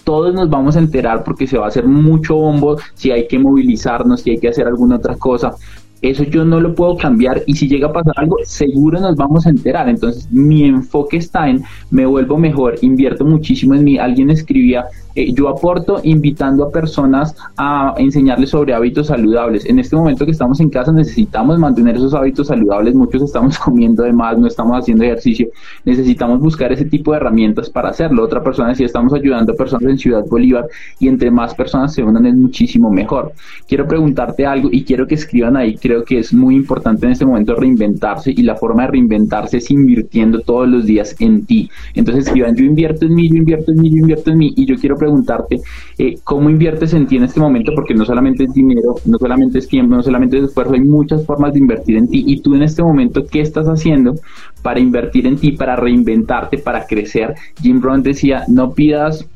[0.04, 3.39] todos nos vamos a enterar porque se va a hacer mucho bombo, si hay que
[3.39, 5.56] movilizarnos, si hay que hacer alguna otra cosa.
[6.02, 9.48] Eso yo no lo puedo cambiar y si llega a pasar algo, seguro nos vamos
[9.48, 9.88] a enterar.
[9.88, 13.98] Entonces mi enfoque está en me vuelvo mejor, invierto muchísimo en mí.
[13.98, 14.84] Alguien escribía,
[15.15, 19.65] eh, yo aporto invitando a personas a enseñarles sobre hábitos saludables.
[19.65, 22.95] En este momento que estamos en casa necesitamos mantener esos hábitos saludables.
[22.95, 25.47] Muchos estamos comiendo de más, no estamos haciendo ejercicio.
[25.86, 28.23] Necesitamos buscar ese tipo de herramientas para hacerlo.
[28.23, 30.65] Otra persona decía, estamos ayudando a personas en Ciudad Bolívar
[30.99, 33.34] y entre más personas se unan es muchísimo mejor.
[33.67, 35.76] Quiero preguntarte algo y quiero que escriban ahí.
[35.76, 39.69] Creo que es muy importante en este momento reinventarse y la forma de reinventarse es
[39.69, 41.69] invirtiendo todos los días en ti.
[41.93, 44.65] Entonces escriban, yo invierto en mí, yo invierto en mí, yo invierto en mí y
[44.65, 45.62] yo quiero preguntarte
[45.98, 49.60] eh, cómo inviertes en ti en este momento, porque no solamente es dinero, no solamente
[49.60, 52.24] es tiempo, no solamente es esfuerzo, hay muchas formas de invertir en ti.
[52.26, 54.16] Y tú en este momento, ¿qué estás haciendo
[54.62, 57.36] para invertir en ti, para reinventarte, para crecer?
[57.62, 59.28] Jim Brown decía, no pidas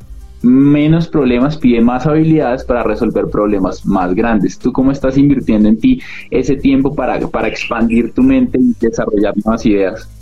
[0.41, 4.57] menos problemas, pide más habilidades para resolver problemas más grandes.
[4.57, 6.01] ¿Tú cómo estás invirtiendo en ti
[6.31, 10.16] ese tiempo para, para expandir tu mente y desarrollar nuevas ideas?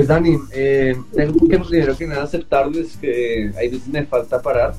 [0.00, 4.72] Pues Dani, eh, que primero que nada aceptarles que hay veces me falta parar.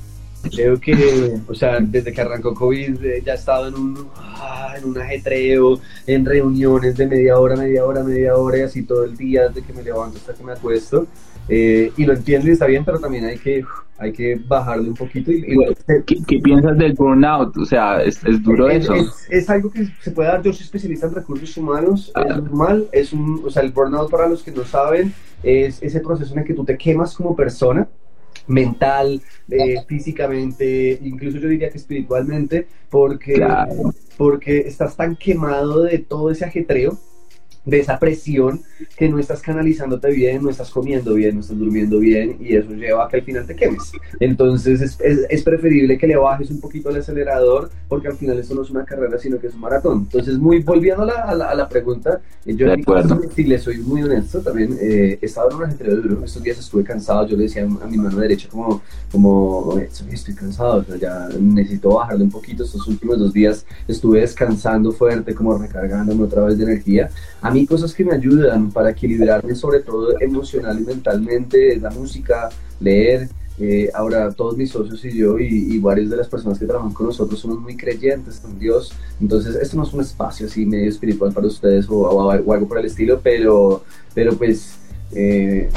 [0.50, 4.74] Creo que, o sea, desde que arrancó COVID eh, ya he estado en un, ah,
[4.76, 9.04] en un ajetreo, en reuniones de media hora, media hora, media hora y así todo
[9.04, 11.06] el día desde que me levanto hasta que me acuesto.
[11.48, 13.64] Eh, y lo entiendo y está bien, pero también hay que,
[14.02, 15.30] hay que bajarle un poquito.
[15.30, 15.42] Y,
[16.06, 17.56] ¿Qué, ¿Qué, piensas del burnout?
[17.56, 18.94] O sea, es, es duro es, eso.
[18.94, 20.42] Es, es, algo que se puede dar.
[20.42, 22.10] Yo soy especialista en recursos humanos.
[22.14, 22.24] Ah.
[22.28, 22.88] Es normal.
[22.90, 26.40] Es un, o sea, el burnout, para los que no saben, es ese proceso en
[26.40, 27.88] el que tú te quemas como persona
[28.48, 33.46] mental, eh, físicamente, incluso yo diría que espiritualmente, porque,
[34.16, 36.98] porque estás tan quemado de todo ese ajetreo
[37.64, 38.62] de esa presión
[38.96, 42.72] que no estás canalizándote bien, no estás comiendo bien, no estás durmiendo bien y eso
[42.72, 43.92] lleva a que al final te quemes.
[44.18, 48.54] Entonces es, es, preferible que le bajes un poquito al acelerador porque al final eso
[48.54, 49.98] no es una carrera sino que es un maratón.
[49.98, 52.66] Entonces muy volviendo a la, a la, pregunta, eh, yo
[53.34, 56.58] si le soy muy honesto también, eh, he estado en un ajetreo duro, estos días
[56.58, 61.94] estuve cansado, yo le decía a mi mano derecha como, como estoy cansado, ya necesito
[61.94, 66.64] bajarle un poquito, estos últimos dos días estuve descansando fuerte, como recargándome otra vez de
[66.64, 67.10] energía.
[67.40, 71.90] A mí cosas que me ayudan para equilibrarme sobre todo emocional y mentalmente es la
[71.90, 72.48] música,
[72.80, 73.28] leer.
[73.58, 77.06] Eh, ahora todos mis socios y yo y, varias de las personas que trabajan con
[77.06, 78.92] nosotros somos muy creyentes en Dios.
[79.20, 82.86] Entonces esto no es un espacio así medio espiritual para ustedes o, algo por el
[82.86, 83.84] estilo, pero,
[84.14, 84.78] pero pues
[85.14, 85.68] eh,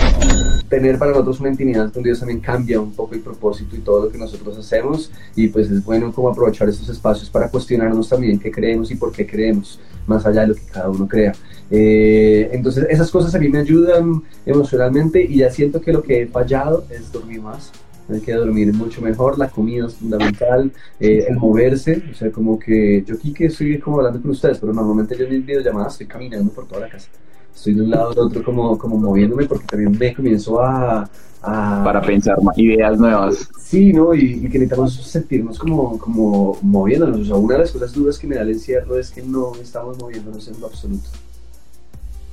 [0.69, 4.05] tener para nosotros una intimidad con Dios también cambia un poco el propósito y todo
[4.05, 8.39] lo que nosotros hacemos y pues es bueno como aprovechar estos espacios para cuestionarnos también
[8.39, 11.33] qué creemos y por qué creemos, más allá de lo que cada uno crea.
[11.71, 16.21] Eh, entonces esas cosas a mí me ayudan emocionalmente y ya siento que lo que
[16.21, 17.71] he fallado es dormir más.
[18.07, 22.59] Hay que dormir mucho mejor, la comida es fundamental, eh, el moverse, o sea, como
[22.59, 25.93] que yo aquí que estoy como hablando con ustedes, pero normalmente yo en mis videollamadas
[25.93, 27.09] estoy caminando por toda la casa.
[27.55, 31.09] Estoy de un lado al otro como, como moviéndome porque también me comienzo a,
[31.41, 33.49] Para pensar ideas nuevas.
[33.59, 34.13] Sí, ¿no?
[34.13, 37.21] Y, que necesitamos sentirnos como, como moviéndonos.
[37.21, 39.53] O sea, una de las cosas duras que me da el encierro es que no
[39.61, 41.09] estamos moviéndonos en lo absoluto.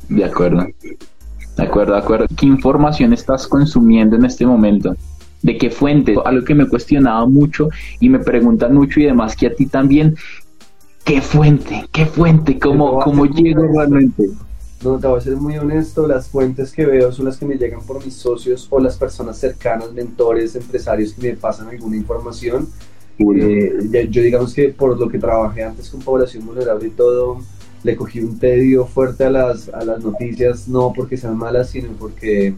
[0.08, 0.66] De acuerdo.
[1.56, 2.26] De acuerdo, de acuerdo.
[2.36, 4.96] ¿Qué información estás consumiendo en este momento?
[5.42, 6.16] ¿De qué fuente?
[6.24, 7.68] Algo que me he cuestionado mucho
[8.00, 10.16] y me preguntan mucho y demás que a ti también.
[11.04, 11.84] ¿Qué fuente?
[11.92, 12.58] ¿Qué fuente?
[12.58, 14.24] ¿Cómo, cómo llego realmente?
[14.84, 17.54] No, te voy a ser muy honesto, las fuentes que veo son las que me
[17.54, 22.68] llegan por mis socios o las personas cercanas, mentores, empresarios que me pasan alguna información.
[23.18, 27.38] Eh, yo digamos que por lo que trabajé antes con población vulnerable y todo,
[27.84, 31.92] le cogí un tedio fuerte a las, a las noticias, no porque sean malas, sino
[31.92, 32.54] porque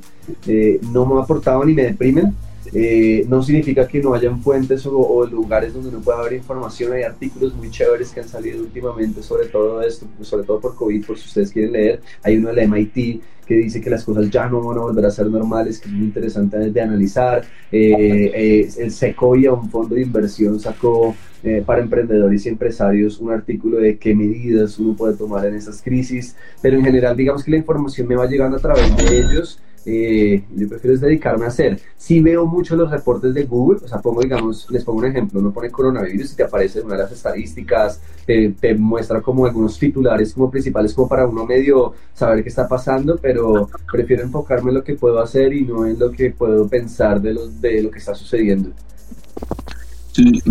[0.47, 2.35] eh, no me aportaban ni me deprimen.
[2.73, 6.93] Eh, no significa que no hayan fuentes o, lugares donde no pueda haber información.
[6.93, 11.07] Hay artículos muy chéveres que han salido últimamente sobre todo esto, sobre todo por COVID,
[11.07, 12.01] por si ustedes quieren leer.
[12.23, 15.11] Hay uno del MIT que dice que las cosas ya no van a volver a
[15.11, 17.45] ser normales, que es muy interesante de analizar.
[17.71, 21.15] Eh, el Sequoia, un fondo de inversión, sacó
[21.47, 25.83] eh, para emprendedores y empresarios un artículo de qué medidas uno puede tomar en esas
[25.83, 29.61] crisis, pero en general digamos que la información me va llegando a través de ellos.
[29.87, 31.79] Eh, yo prefiero dedicarme a hacer.
[31.97, 35.41] Si veo mucho los reportes de Google, o sea, pongo, digamos, les pongo un ejemplo,
[35.41, 39.79] uno pone coronavirus y te aparece una de las estadísticas, te, te, muestra como algunos
[39.79, 44.77] titulares como principales como para uno medio saber qué está pasando, pero prefiero enfocarme en
[44.77, 47.91] lo que puedo hacer y no en lo que puedo pensar de lo, de lo
[47.91, 48.71] que está sucediendo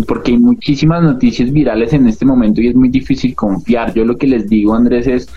[0.06, 3.94] porque hay muchísimas noticias virales en este momento y es muy difícil confiar.
[3.94, 5.28] Yo lo que les digo, Andrés, es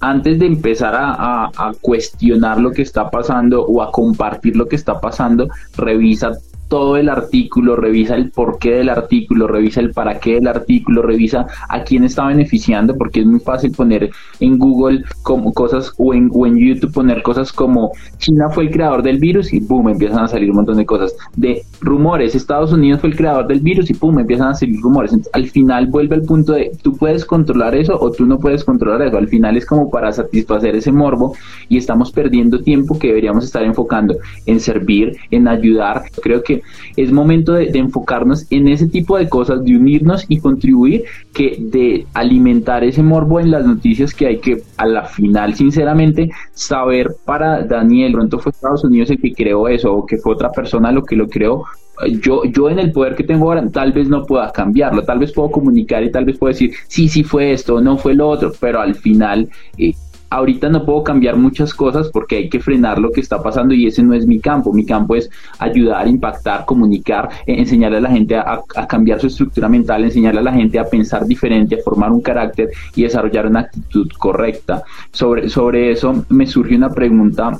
[0.00, 5.00] antes de empezar a, cuestionar lo que está pasando o a compartir lo que está
[5.00, 6.32] pasando, revisa
[6.70, 11.46] todo el artículo, revisa el porqué del artículo, revisa el para qué del artículo, revisa
[11.68, 16.30] a quién está beneficiando, porque es muy fácil poner en Google como cosas o en,
[16.32, 20.20] o en YouTube poner cosas como China fue el creador del virus y boom, empiezan
[20.20, 21.14] a salir un montón de cosas.
[21.36, 25.12] De rumores, Estados Unidos fue el creador del virus y pum, empiezan a salir rumores.
[25.32, 29.02] al final vuelve al punto de tú puedes controlar eso o tú no puedes controlar
[29.02, 29.16] eso.
[29.16, 31.34] Al final es como para satisfacer ese morbo
[31.68, 36.02] y estamos perdiendo tiempo que deberíamos estar enfocando en servir, en ayudar.
[36.22, 36.59] Creo que
[36.96, 42.06] es momento de, enfocarnos en ese tipo de cosas, de unirnos y contribuir, que de
[42.14, 47.62] alimentar ese morbo en las noticias que hay que a la final, sinceramente, saber para
[47.62, 51.02] Daniel, pronto fue Estados Unidos el que creó eso o que fue otra persona lo
[51.02, 51.64] que lo creó,
[52.08, 55.32] yo, yo en el poder que tengo ahora tal vez no pueda cambiarlo, tal vez
[55.32, 58.52] puedo comunicar y tal vez puedo decir, sí, sí fue esto, no fue lo otro,
[58.58, 59.92] pero al final eh,
[60.30, 63.86] ahorita no puedo cambiar muchas cosas porque hay que frenar lo que está pasando y
[63.86, 64.72] ese no es mi campo.
[64.72, 69.68] Mi campo es ayudar, impactar, comunicar, eh, enseñarle a la gente a, cambiar su estructura
[69.68, 73.60] mental, enseñarle a la gente a pensar diferente, a formar un carácter y desarrollar una
[73.60, 74.84] actitud correcta.
[75.12, 77.58] Sobre, sobre eso me surge una pregunta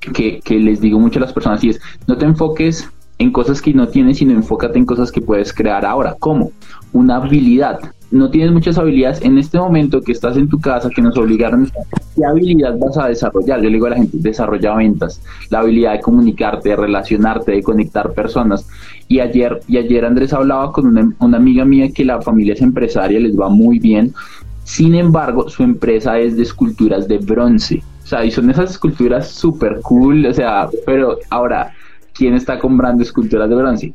[0.00, 3.62] que, que les digo mucho a las personas y es, no te enfoques en cosas
[3.62, 6.16] que no tienes, sino enfócate en cosas que puedes crear ahora.
[6.18, 6.52] ¿Cómo?
[6.92, 11.02] Una habilidad no tienes muchas habilidades en este momento que estás en tu casa, que
[11.02, 11.70] nos obligaron,
[12.16, 13.60] ¿qué habilidad vas a desarrollar?
[13.60, 17.62] Yo le digo a la gente, desarrolla ventas, la habilidad de comunicarte, de relacionarte, de
[17.62, 18.66] conectar personas.
[19.08, 22.62] Y ayer, y ayer Andrés hablaba con una, una amiga mía que la familia es
[22.62, 24.14] empresaria, les va muy bien.
[24.64, 27.82] Sin embargo, su empresa es de esculturas de bronce.
[28.04, 31.72] O sea, y son esas esculturas súper cool, o sea, pero ahora
[32.18, 33.94] ¿quién está comprando esculturas de bronce?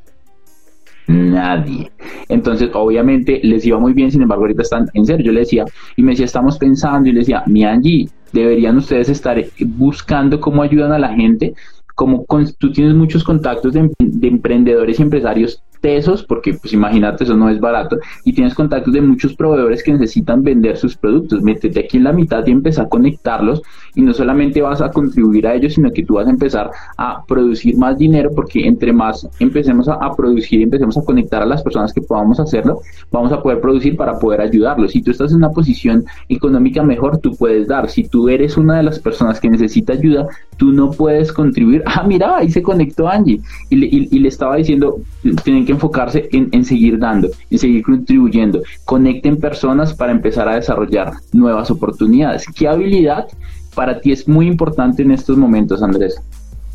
[1.07, 1.91] Nadie.
[2.29, 5.25] Entonces, obviamente, les iba muy bien, sin embargo, ahorita están en serio.
[5.25, 9.09] Yo le decía, y me decía, estamos pensando, y le decía, mi Angie, deberían ustedes
[9.09, 11.53] estar buscando cómo ayudan a la gente.
[11.95, 12.25] Como
[12.57, 17.59] tú tienes muchos contactos de emprendedores y empresarios tesos, porque pues imagínate, eso no es
[17.59, 21.41] barato, y tienes contactos de muchos proveedores que necesitan vender sus productos.
[21.41, 23.61] Métete aquí en la mitad y empieza a conectarlos
[23.93, 27.23] y no solamente vas a contribuir a ellos, sino que tú vas a empezar a
[27.25, 31.61] producir más dinero porque entre más empecemos a, producir y empecemos a conectar a las
[31.61, 32.79] personas que podamos hacerlo,
[33.11, 34.91] vamos a poder producir para poder ayudarlos.
[34.91, 37.89] Si tú estás en una posición económica mejor, tú puedes dar.
[37.89, 41.83] Si tú eres una de las personas que necesita ayuda, tú no puedes contribuir.
[41.85, 44.99] Ah, mira, ahí se conectó Angie y le, y le estaba diciendo,
[45.43, 48.63] tienen que enfocarse en, seguir dando, en seguir contribuyendo.
[48.85, 52.45] Conecten personas para empezar a desarrollar nuevas oportunidades.
[52.55, 53.27] ¿Qué habilidad
[53.75, 56.15] para ti es muy importante en estos momentos, Andrés?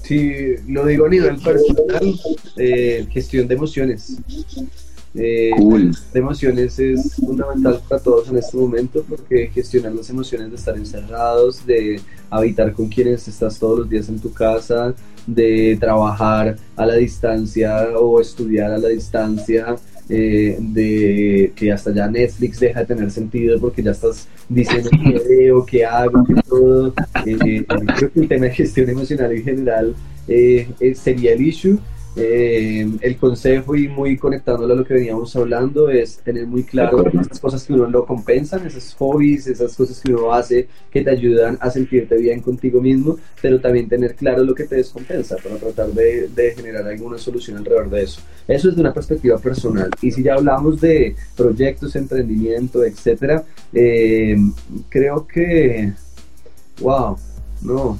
[0.02, 0.32] Sí,
[0.68, 2.14] lo digo a nivel personal,
[2.56, 4.16] eh, gestión de emociones.
[5.14, 5.50] Eh,
[6.12, 10.76] de emociones es fundamental para todos en este momento porque gestionar las emociones de estar
[10.76, 14.94] encerrados, de habitar con quienes estás todos los días en tu casa,
[15.28, 19.76] de trabajar a la distancia o estudiar a la distancia,
[20.08, 25.22] eh, de que hasta ya Netflix deja de tener sentido porque ya estás diciendo qué
[25.28, 26.94] veo, qué hago, qué todo.
[27.26, 29.94] Eh, creo que el tema de gestión emocional en general
[30.26, 31.78] eh, sería el issue
[32.20, 37.06] eh, el consejo y muy conectándolo a lo que veníamos hablando es tener muy claro
[37.06, 41.10] esas cosas que uno lo compensan, esos hobbies, esas cosas que uno hace que te
[41.10, 45.56] ayudan a sentirte bien contigo mismo, pero también tener claro lo que te descompensa para
[45.56, 48.20] tratar de, generar alguna solución alrededor de eso.
[48.48, 49.90] Eso es de una perspectiva personal.
[50.02, 54.36] Y si ya hablamos de proyectos, emprendimiento, etcétera, eh,
[54.88, 55.92] creo que,
[56.80, 57.16] wow,
[57.62, 57.98] no,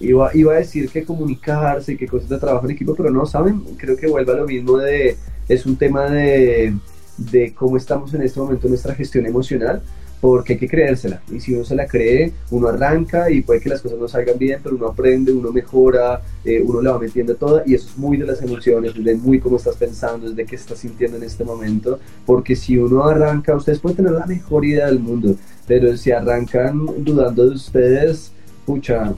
[0.00, 3.26] Iba, iba a decir que comunicarse y que cosas de trabajo en equipo, pero no,
[3.26, 3.60] ¿saben?
[3.76, 5.16] Creo que vuelve a lo mismo de,
[5.48, 6.74] es un tema de,
[7.16, 9.82] de cómo estamos en este momento en nuestra gestión emocional,
[10.20, 11.22] porque hay que creérsela.
[11.30, 14.38] Y si uno se la cree, uno arranca y puede que las cosas no salgan
[14.38, 17.62] bien, pero uno aprende, uno mejora, eh, uno le va metiendo toda.
[17.66, 20.44] Y eso es muy de las emociones, es de muy cómo estás pensando, es de
[20.44, 21.98] qué estás sintiendo en este momento.
[22.26, 27.04] Porque si uno arranca, ustedes pueden tener la mejor idea del mundo, pero si arrancan
[27.04, 28.32] dudando de ustedes,
[28.66, 29.14] pucha,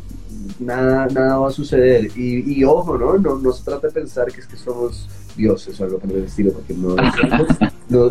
[0.58, 2.10] nada, nada va a suceder.
[2.16, 3.18] Y, ojo, ¿no?
[3.18, 3.38] ¿no?
[3.38, 6.52] No se trata de pensar que es que somos dioses o algo por el estilo,
[6.52, 6.96] porque no,
[7.88, 8.10] no,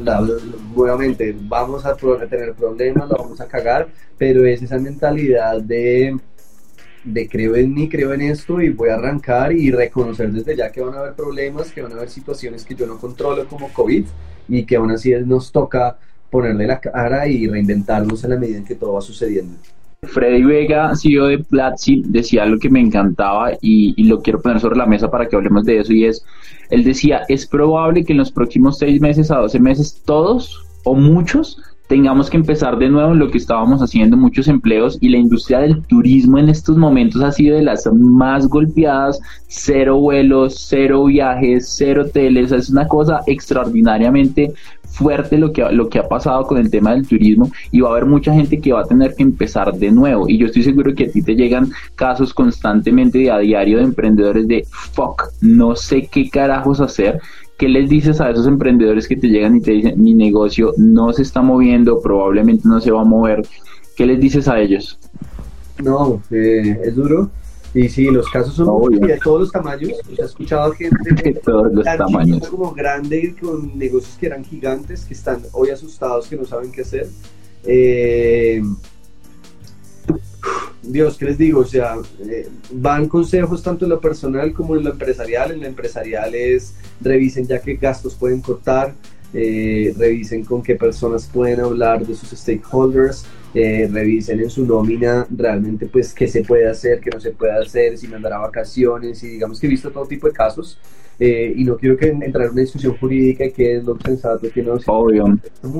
[0.76, 3.88] nuevamente vamos a tener problemas, lo vamos a cagar,
[4.18, 6.18] pero es esa mentalidad de,
[7.04, 10.72] de creo en mí, creo en esto y voy a arrancar y reconocer desde ya
[10.72, 13.72] que van a haber problemas, que van a haber situaciones que yo no controlo como
[13.74, 14.06] COVID
[14.48, 15.98] y que aún así nos toca
[16.30, 19.56] ponerle la cara y reinventarnos en la medida en que todo va sucediendo.
[20.04, 24.78] Freddy Vega, CEO de Platzi, decía algo que me encantaba y, lo quiero poner sobre
[24.78, 26.24] la mesa para que hablemos de eso y es,
[26.70, 30.96] él decía, es probable que en los próximos seis meses a doce meses todos o
[30.96, 35.60] muchos tengamos que empezar de nuevo lo que estábamos haciendo, muchos empleos y la industria
[35.60, 41.74] del turismo en estos momentos ha sido de las más golpeadas, cero vuelos, cero viajes,
[41.76, 44.54] cero hoteles, es una cosa extraordinariamente
[44.92, 47.92] fuerte lo que, lo que ha pasado con el tema del turismo y va a
[47.92, 50.28] haber mucha gente que va a tener que empezar de nuevo.
[50.28, 54.48] Y yo estoy seguro que a ti te llegan casos constantemente a diario de emprendedores
[54.48, 57.20] de fuck, no sé qué carajos hacer.
[57.58, 61.12] ¿Qué les dices a esos emprendedores que te llegan y te dicen mi negocio no
[61.12, 63.46] se está moviendo, probablemente no se va a mover?
[63.98, 64.98] ¿Qué les dices a ellos?
[65.84, 67.30] No, eh, es duro
[67.74, 68.68] y sí, los casos son
[69.00, 69.92] de todos los tamaños.
[70.18, 72.48] he escuchado gente de todos los tamaños.
[72.48, 76.82] como grande con negocios que eran gigantes, que están hoy asustados, que no saben qué
[76.82, 77.08] hacer.
[77.64, 78.62] Eh,
[80.82, 81.60] Dios, ¿qué les digo?
[81.60, 85.52] O sea, eh, van consejos tanto en lo personal como en lo empresarial.
[85.52, 88.94] En lo empresarial es revisen ya qué gastos pueden cortar,
[89.34, 95.26] eh, revisen con qué personas pueden hablar de sus stakeholders, eh, revisen en su nómina
[95.30, 99.24] realmente pues qué se puede hacer, qué no se puede hacer, si mandar a vacaciones
[99.24, 100.78] y digamos que he visto todo tipo de casos
[101.20, 104.50] eh, y no quiero que entrar en una discusión jurídica y qué es lo sensato,
[104.54, 105.26] que no obvio,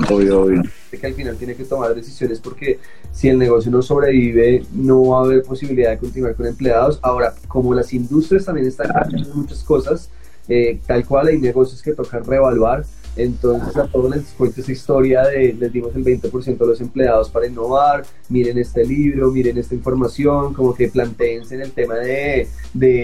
[0.10, 0.64] obvio, obvio.
[0.92, 2.80] que al final tiene que tomar decisiones porque
[3.14, 7.00] si el negocio no sobrevive no va a haber posibilidad de continuar con empleados.
[7.02, 10.10] Ahora, como las industrias también están haciendo muchas cosas,
[10.50, 12.84] eh, tal cual hay negocios que tocan reevaluar
[13.24, 17.30] entonces a todos les cuento esa historia de les dimos el 20% de los empleados
[17.30, 22.48] para innovar, miren este libro, miren esta información, como que planteense en el tema de,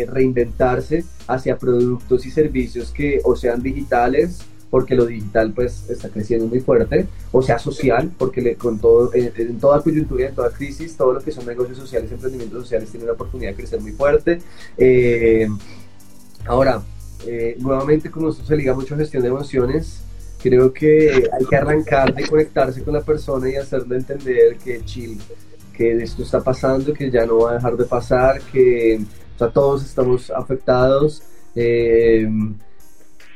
[0.07, 6.47] reinventarse hacia productos y servicios que o sean digitales, porque lo digital pues está creciendo
[6.47, 10.97] muy fuerte, o sea social, porque le, con todo, en, toda coyuntura, en toda crisis,
[10.97, 14.39] todo lo que son negocios sociales, emprendimientos sociales tienen la oportunidad de crecer muy fuerte.
[14.78, 15.47] Eh,
[16.47, 16.84] Ahora,
[17.26, 20.01] eh, nuevamente como esto se liga mucho a gestión de emociones,
[20.46, 25.20] creo que hay que arrancar de conectarse con la persona y hacerle entender que chill,
[25.74, 29.02] que esto está pasando, que ya no va a dejar de pasar, que
[29.38, 31.24] todos estamos afectados.
[31.56, 32.30] Eh,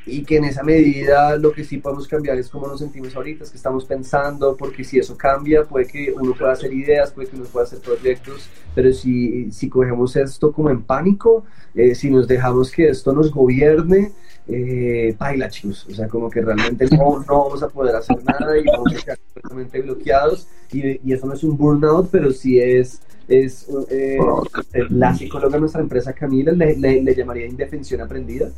[0.05, 3.43] y que en esa medida lo que sí podemos cambiar es cómo nos sentimos ahorita,
[3.43, 7.29] es que estamos pensando, porque si eso cambia, puede que uno pueda hacer ideas, puede
[7.29, 11.45] que uno pueda hacer proyectos, pero si, si cogemos esto como en pánico,
[11.75, 14.11] eh, si nos dejamos que esto nos gobierne,
[14.49, 18.57] eh, baila chicos, o sea, como que realmente no, no, vamos a poder hacer nada
[18.57, 22.59] y vamos a quedar completamente bloqueados, y, y eso no es un burnout, pero sí
[22.59, 24.17] es es eh,
[24.89, 28.49] la psicóloga de nuestra empresa Camila le, le, le, llamaría indefensión aprendida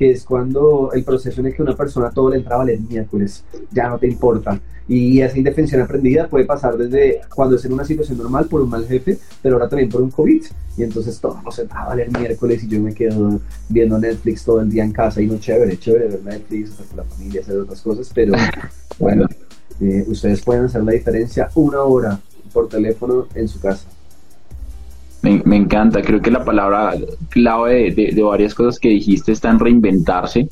[0.00, 2.80] que es cuando el proceso en el que una persona todo le entra a valer
[2.80, 4.58] miércoles, ya no te importa.
[4.88, 8.70] Y esa indefensión aprendida puede pasar desde cuando es en una situación normal por un
[8.70, 10.42] mal jefe, pero ahora también por un COVID.
[10.78, 13.38] Y entonces todo nos entra a valer miércoles y yo me quedo
[13.68, 16.96] viendo Netflix todo el día en casa y no chévere, chévere ver Netflix, estar con
[16.96, 18.32] la familia, hacer otras cosas, pero
[18.98, 19.26] bueno,
[19.82, 22.18] eh, ustedes pueden hacer la diferencia una hora
[22.54, 23.86] por teléfono en su casa.
[25.22, 26.94] Me, encanta, creo que la palabra
[27.28, 30.48] clave de, varias cosas que dijiste está en reinventarse.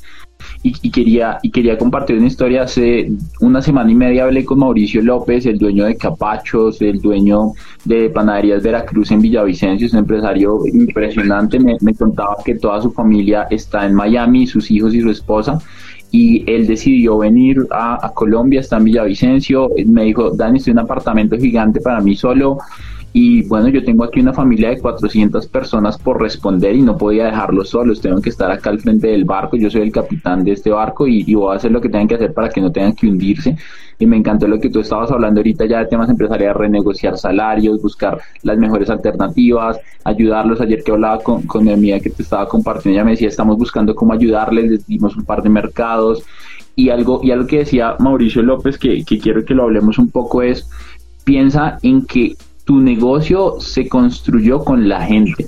[0.61, 2.63] Y, quería, y quería compartir una historia.
[2.63, 3.11] Hace
[3.41, 7.53] una semana y media hablé con Mauricio López, el dueño de Capachos, el dueño
[7.83, 11.59] de Panaderías Veracruz en Villavicencio, es un empresario impresionante.
[11.59, 15.59] Me, contaba que toda su familia está en Miami, sus hijos y su esposa
[16.11, 20.85] y él decidió venir a, Colombia, está en Villavicencio, me dijo, Dani, estoy en un
[20.85, 22.57] apartamento gigante para mí solo,
[23.11, 27.25] y bueno, yo tengo aquí una familia de 400 personas por responder y no podía
[27.25, 30.51] dejarlos solos, tengo que estar acá al frente del barco, yo soy el capitán de
[30.51, 32.93] este barco y, voy a hacer lo que tengan que hacer para que no tengan
[32.93, 33.57] que hundirse.
[33.97, 37.81] Y me encantó lo que tú estabas hablando ahorita ya de temas empresariales, renegociar salarios,
[37.81, 40.61] buscar las mejores alternativas, ayudarlos.
[40.61, 43.57] Ayer que hablaba con, con mi amiga que te estaba compartiendo, ella me decía, estamos
[43.57, 46.23] buscando cómo ayudarles, les dimos un par de mercados.
[46.75, 50.09] Y algo, y algo que decía Mauricio López, que, que quiero que lo hablemos un
[50.09, 50.69] poco, es
[51.25, 52.35] piensa en que
[52.69, 55.47] tu negocio se construyó con la gente.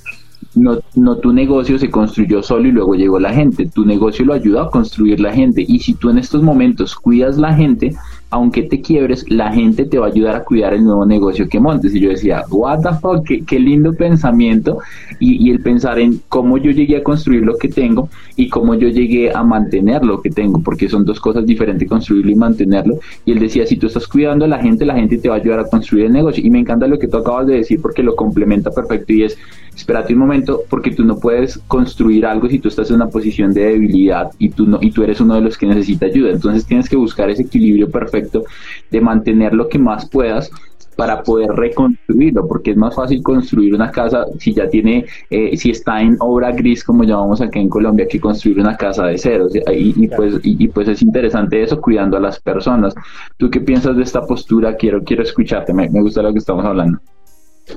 [0.55, 3.67] No, no tu negocio se construyó solo y luego llegó la gente.
[3.67, 5.63] Tu negocio lo ayuda a construir la gente.
[5.67, 7.95] Y si tú en estos momentos cuidas la gente,
[8.31, 11.59] aunque te quiebres, la gente te va a ayudar a cuidar el nuevo negocio que
[11.59, 11.93] montes.
[11.93, 14.79] Y yo decía, what the fuck, qué, lindo pensamiento.
[15.19, 18.73] Y, y, el pensar en cómo yo llegué a construir lo que tengo y cómo
[18.75, 22.99] yo llegué a mantener lo que tengo, porque son dos cosas diferentes, construirlo y mantenerlo.
[23.25, 25.39] Y él decía, si tú estás cuidando a la gente, la gente te va a
[25.39, 26.41] ayudar a construir el negocio.
[26.43, 29.37] Y me encanta lo que tú acabas de decir porque lo complementa perfecto y es,
[29.75, 33.53] espérate un momento, porque tú no puedes construir algo si tú estás en una posición
[33.53, 36.31] de debilidad y tú, no, y tú eres uno de los que necesita ayuda.
[36.31, 38.43] Entonces tienes que buscar ese equilibrio perfecto
[38.89, 40.51] de mantener lo que más puedas
[40.95, 45.71] para poder reconstruirlo, porque es más fácil construir una casa si ya tiene, eh, si
[45.71, 49.47] está en obra gris, como llamamos aquí en Colombia, que construir una casa de cero.
[49.73, 52.93] Y, pues, y, pues es interesante eso, cuidando a las personas.
[53.37, 54.75] ¿Tú qué piensas de esta postura?
[54.75, 56.99] Quiero, quiero escucharte, me, me gusta lo que estamos hablando.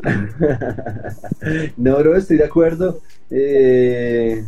[1.77, 3.01] no, bro, estoy de acuerdo.
[3.31, 4.45] Eh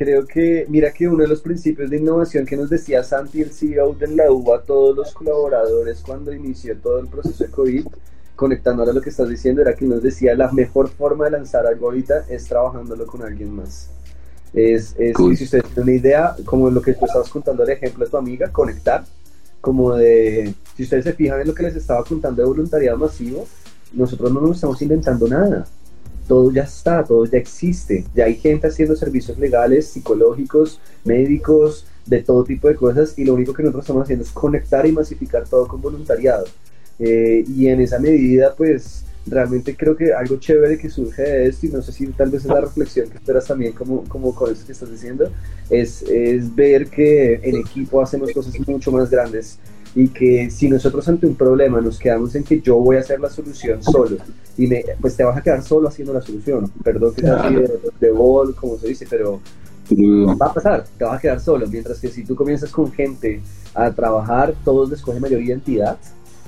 [0.00, 3.50] creo que, mira que uno de los principios de innovación que nos decía Santi, el
[3.50, 7.86] CEO de la UBA, a todos los colaboradores cuando inició todo el proceso de COVID,
[8.34, 11.66] conectando a lo que estás diciendo, era que nos decía la mejor forma de lanzar
[11.66, 13.90] algo ahorita es trabajándolo con alguien más.
[14.54, 18.06] Es, es si ustedes tienen una idea, como lo que tú estabas contando el ejemplo
[18.06, 19.04] de tu amiga, conectar,
[19.60, 23.46] como de, si ustedes se fijan en lo que les estaba contando de voluntariado masivo,
[23.92, 25.66] nosotros no nos estamos inventando nada
[26.30, 28.04] todo ya está, todo ya existe.
[28.14, 33.34] Ya hay gente haciendo servicios legales, psicológicos, médicos, de todo tipo de cosas y lo
[33.34, 36.44] único que nosotros estamos haciendo es conectar y masificar todo con voluntariado.
[36.98, 41.66] Eh, y en esa medida, pues realmente creo que algo chévere que surge de esto,
[41.66, 44.52] y no sé si tal vez es la reflexión que esperas también como, como con
[44.52, 45.30] eso que estás diciendo,
[45.68, 49.58] es, es ver que en equipo hacemos cosas mucho más grandes
[49.94, 53.20] y que si nosotros ante un problema nos quedamos en que yo voy a hacer
[53.20, 54.16] la solución solo
[54.56, 56.70] y me, pues te vas a quedar solo haciendo la solución.
[56.82, 59.40] Perdón que sea así de, de bol, como se dice, pero
[59.92, 61.66] va a pasar, te vas a quedar solo.
[61.66, 63.40] Mientras que si tú comienzas con gente
[63.74, 65.98] a trabajar, todos les cogen mayor identidad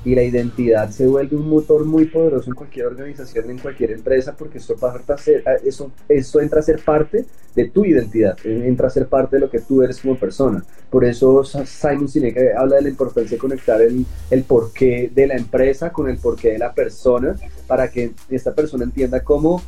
[0.04, 4.34] y la identidad se vuelve un motor muy poderoso en cualquier organización, en cualquier empresa,
[4.36, 7.24] porque esto, a ser, eso, esto entra a ser parte
[7.54, 10.64] de tu identidad, entra a ser parte de lo que tú eres como persona.
[10.90, 15.34] Por eso Simon Sinek habla de la importancia de conectar el, el porqué de la
[15.34, 17.36] empresa con el porqué de la persona,
[17.66, 19.62] para que esta persona entienda cómo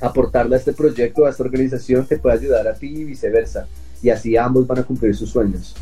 [0.00, 3.66] aportarle a este proyecto, a esta organización, te puede ayudar a ti y viceversa.
[4.02, 5.74] Y así ambos van a cumplir sus sueños.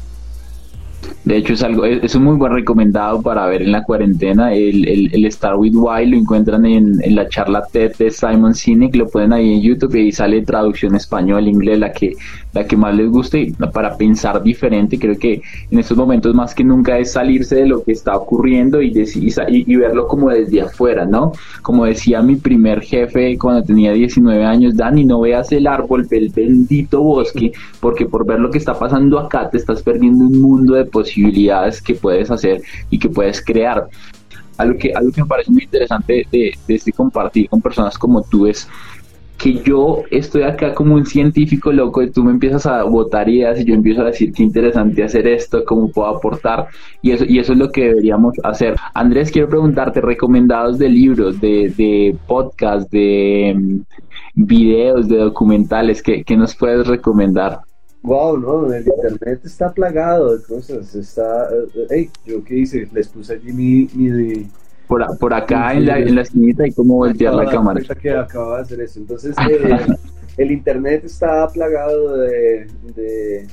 [1.25, 4.55] De hecho, es algo, es, un muy buen recomendado para ver en la cuarentena.
[4.55, 8.55] El, el, el Star with Why lo encuentran en, en, la charla TED de Simon
[8.55, 12.15] Sinek, lo pueden ahí en YouTube y ahí sale traducción español, inglés, la que,
[12.53, 14.99] la que más les guste para pensar diferente.
[14.99, 18.81] Creo que en estos momentos más que nunca es salirse de lo que está ocurriendo
[18.81, 18.93] y,
[19.77, 21.33] verlo como desde afuera, ¿no?
[21.63, 26.31] Como decía mi primer jefe cuando tenía 19 años, Dani, no veas el árbol, el
[26.31, 30.75] bendito bosque, porque por ver lo que está pasando acá te estás perdiendo un mundo
[30.75, 33.89] de posibilidades que puedes hacer y que puedes crear.
[34.57, 38.23] Algo que, algo que me parece muy interesante de, de este compartir con personas como
[38.23, 38.69] tú es
[39.39, 43.61] que yo estoy acá como un científico loco y tú me empiezas a botar ideas
[43.61, 46.67] y yo empiezo a decir qué interesante hacer esto, cómo puedo aportar
[47.03, 48.75] y eso, y eso es lo que deberíamos hacer.
[48.95, 53.81] Andrés, quiero preguntarte, recomendados de libros, de, de podcast, de mm,
[54.35, 57.61] videos, de documentales, ¿qué, ¿qué, nos puedes recomendar?
[58.03, 63.09] Wow, no, el internet está plagado de cosas, está, eh, hey, yo qué hice, les
[63.09, 64.49] puse allí mi, mi
[64.89, 67.81] por, por acá en, la, en la esquinita y cómo voltear la cámara.
[68.01, 68.99] que acaba de hacer eso.
[68.99, 69.87] Entonces, eh,
[70.39, 72.67] el internet está plagado de,
[72.97, 73.47] de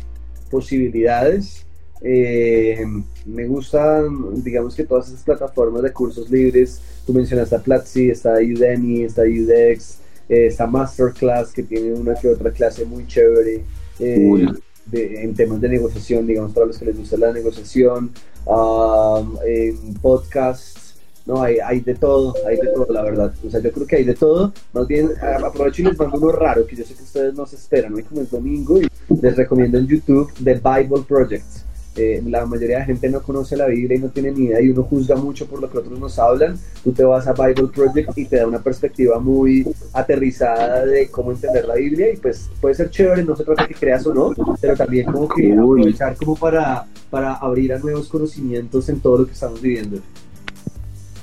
[0.50, 1.66] posibilidades.
[2.02, 2.84] Eh,
[3.26, 6.82] me gustan, digamos que todas esas plataformas de cursos libres.
[7.06, 12.30] Tú mencionaste a Platzi, está Udemy, está Udex, eh, está Masterclass, que tiene una que
[12.30, 13.64] otra clase muy chévere.
[14.00, 18.12] en temas de negociación, digamos, para los que les gusta la negociación,
[18.46, 20.85] um, en podcasts,
[21.26, 23.34] no, hay, hay de todo, hay de todo, la verdad.
[23.46, 24.54] O sea, yo creo que hay de todo.
[24.74, 25.10] Más bien,
[25.44, 27.94] aprovecho y les mando uno raro, que yo sé que ustedes no se esperan.
[27.94, 28.88] Hoy como es domingo y
[29.22, 31.66] les recomiendo en YouTube The Bible Project.
[31.98, 34.70] Eh, la mayoría de gente no conoce la Biblia y no tiene ni idea y
[34.70, 36.60] uno juzga mucho por lo que otros nos hablan.
[36.84, 41.32] Tú te vas a Bible Project y te da una perspectiva muy aterrizada de cómo
[41.32, 44.14] entender la Biblia y pues puede ser chévere, no se trata de que creas o
[44.14, 49.20] no, pero también como que aprovechar como para, para abrir a nuevos conocimientos en todo
[49.20, 50.02] lo que estamos viviendo.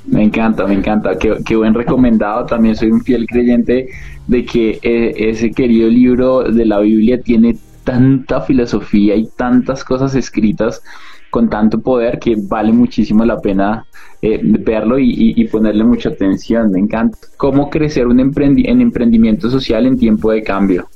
[0.06, 1.16] Me encanta, me encanta.
[1.16, 2.46] Qué, buen recomendado.
[2.46, 3.88] También soy un fiel creyente
[4.26, 10.14] de que eh, ese querido libro de la Biblia tiene tanta filosofía y tantas cosas
[10.14, 10.82] escritas
[11.30, 13.86] con tanto poder que vale muchísimo la pena
[14.20, 16.70] eh, verlo y, ponerle mucha atención.
[16.72, 17.18] Me encanta.
[17.36, 20.88] ¿Cómo crecer un en emprendimiento social en tiempo de cambio?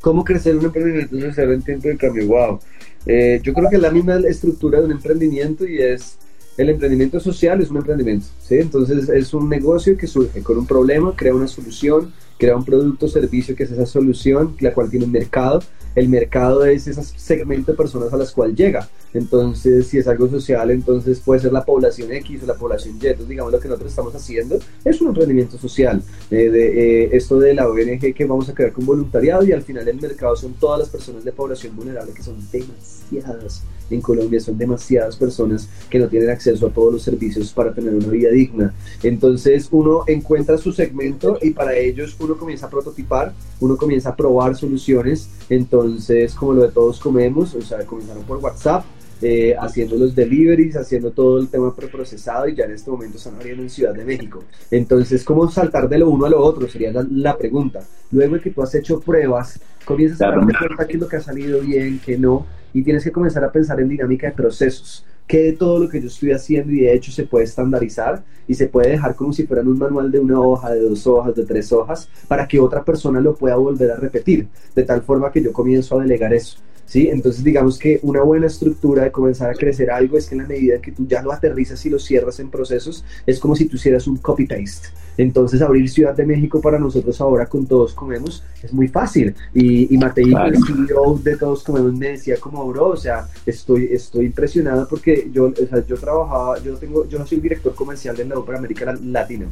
[0.00, 2.26] ¿Cómo crecer un emprendimiento social en tiempo de cambio?
[2.26, 2.60] Wow.
[3.06, 6.18] Eh, yo creo que es la misma estructura de un emprendimiento y es
[6.56, 8.56] el emprendimiento social es un emprendimiento, ¿sí?
[8.56, 13.06] Entonces es un negocio que surge con un problema, crea una solución, crea un producto
[13.06, 15.60] o servicio que es esa solución, la cual tiene un mercado
[15.94, 18.88] el mercado es ese segmento de personas a las cuales llega.
[19.12, 23.06] Entonces, si es algo social, entonces puede ser la población X o la población Y.
[23.06, 26.02] Entonces, digamos, lo que nosotros estamos haciendo es un emprendimiento social.
[26.30, 29.62] Eh, de, eh, esto de la ONG que vamos a crear con voluntariado y al
[29.62, 33.62] final el mercado son todas las personas de población vulnerable, que son demasiadas
[33.94, 37.94] en Colombia, son demasiadas personas que no tienen acceso a todos los servicios para tener
[37.94, 38.74] una vida digna.
[39.02, 44.16] Entonces, uno encuentra su segmento y para ellos uno comienza a prototipar, uno comienza a
[44.16, 45.28] probar soluciones.
[45.48, 48.84] Entonces, como lo de todos comemos, o sea, comenzaron por WhatsApp,
[49.22, 53.34] eh, haciendo los deliveries, haciendo todo el tema preprocesado y ya en este momento están
[53.34, 54.42] abriendo en Ciudad de México.
[54.70, 56.66] Entonces, ¿cómo saltar de lo uno a lo otro?
[56.66, 57.80] Sería la, pregunta.
[58.12, 61.16] Luego de que tú has hecho pruebas, comienzas a darte cuenta qué es lo que
[61.16, 65.04] ha salido bien, qué no, y tienes que comenzar a pensar en dinámica de procesos
[65.30, 68.54] que de todo lo que yo estoy haciendo y de hecho se puede estandarizar y
[68.54, 71.44] se puede dejar como si fuera un manual de una hoja, de dos hojas, de
[71.44, 75.40] tres hojas, para que otra persona lo pueda volver a repetir, de tal forma que
[75.40, 76.58] yo comienzo a delegar eso.
[76.90, 77.08] ¿Sí?
[77.08, 80.48] Entonces digamos que una buena estructura de comenzar a crecer algo es que en la
[80.48, 83.76] medida que tú ya lo aterrizas y lo cierras en procesos, es como si tú
[83.76, 84.88] hicieras un copy-paste.
[85.16, 89.36] Entonces abrir Ciudad de México para nosotros ahora con Todos Comemos es muy fácil.
[89.54, 93.90] Y, y Matei, el CEO de Todos Comemos, me decía como, bro, o sea, estoy,
[93.92, 98.16] estoy impresionado porque yo, o sea, yo trabajaba, yo tengo, yo soy el director comercial
[98.16, 99.46] de la para América Latina.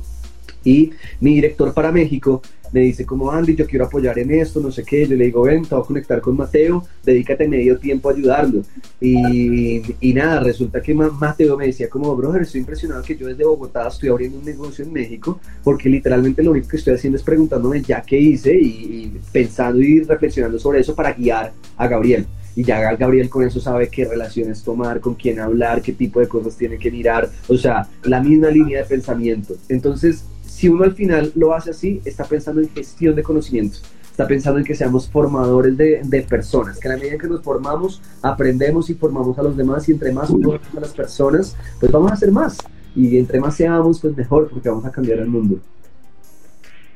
[0.65, 2.43] Y mi director para México
[2.73, 5.43] me dice como Andy, yo quiero apoyar en esto, no sé qué, yo le digo,
[5.43, 8.63] ven, te voy a conectar con Mateo, dedícate medio tiempo a ayudarlo.
[9.01, 13.45] Y, y nada, resulta que Mateo me decía como, brother, estoy impresionado que yo desde
[13.45, 17.23] Bogotá estoy abriendo un negocio en México, porque literalmente lo único que estoy haciendo es
[17.23, 22.27] preguntándome ya qué hice y, y pensando y reflexionando sobre eso para guiar a Gabriel
[22.59, 26.27] y ya Gabriel con eso sabe qué relaciones tomar, con quién hablar, qué tipo de
[26.27, 29.55] cosas tiene que mirar, o sea, la misma línea de pensamiento.
[29.69, 30.25] Entonces,
[30.59, 33.81] si uno al final lo hace así, está pensando en gestión de conocimientos,
[34.11, 37.45] está pensando en que seamos formadores de, de personas, que a la medida que nos
[37.45, 41.93] formamos, aprendemos y formamos a los demás y entre más formamos a las personas, pues
[41.93, 42.59] vamos a hacer más.
[42.97, 45.61] Y entre más seamos, pues mejor, porque vamos a cambiar el mundo.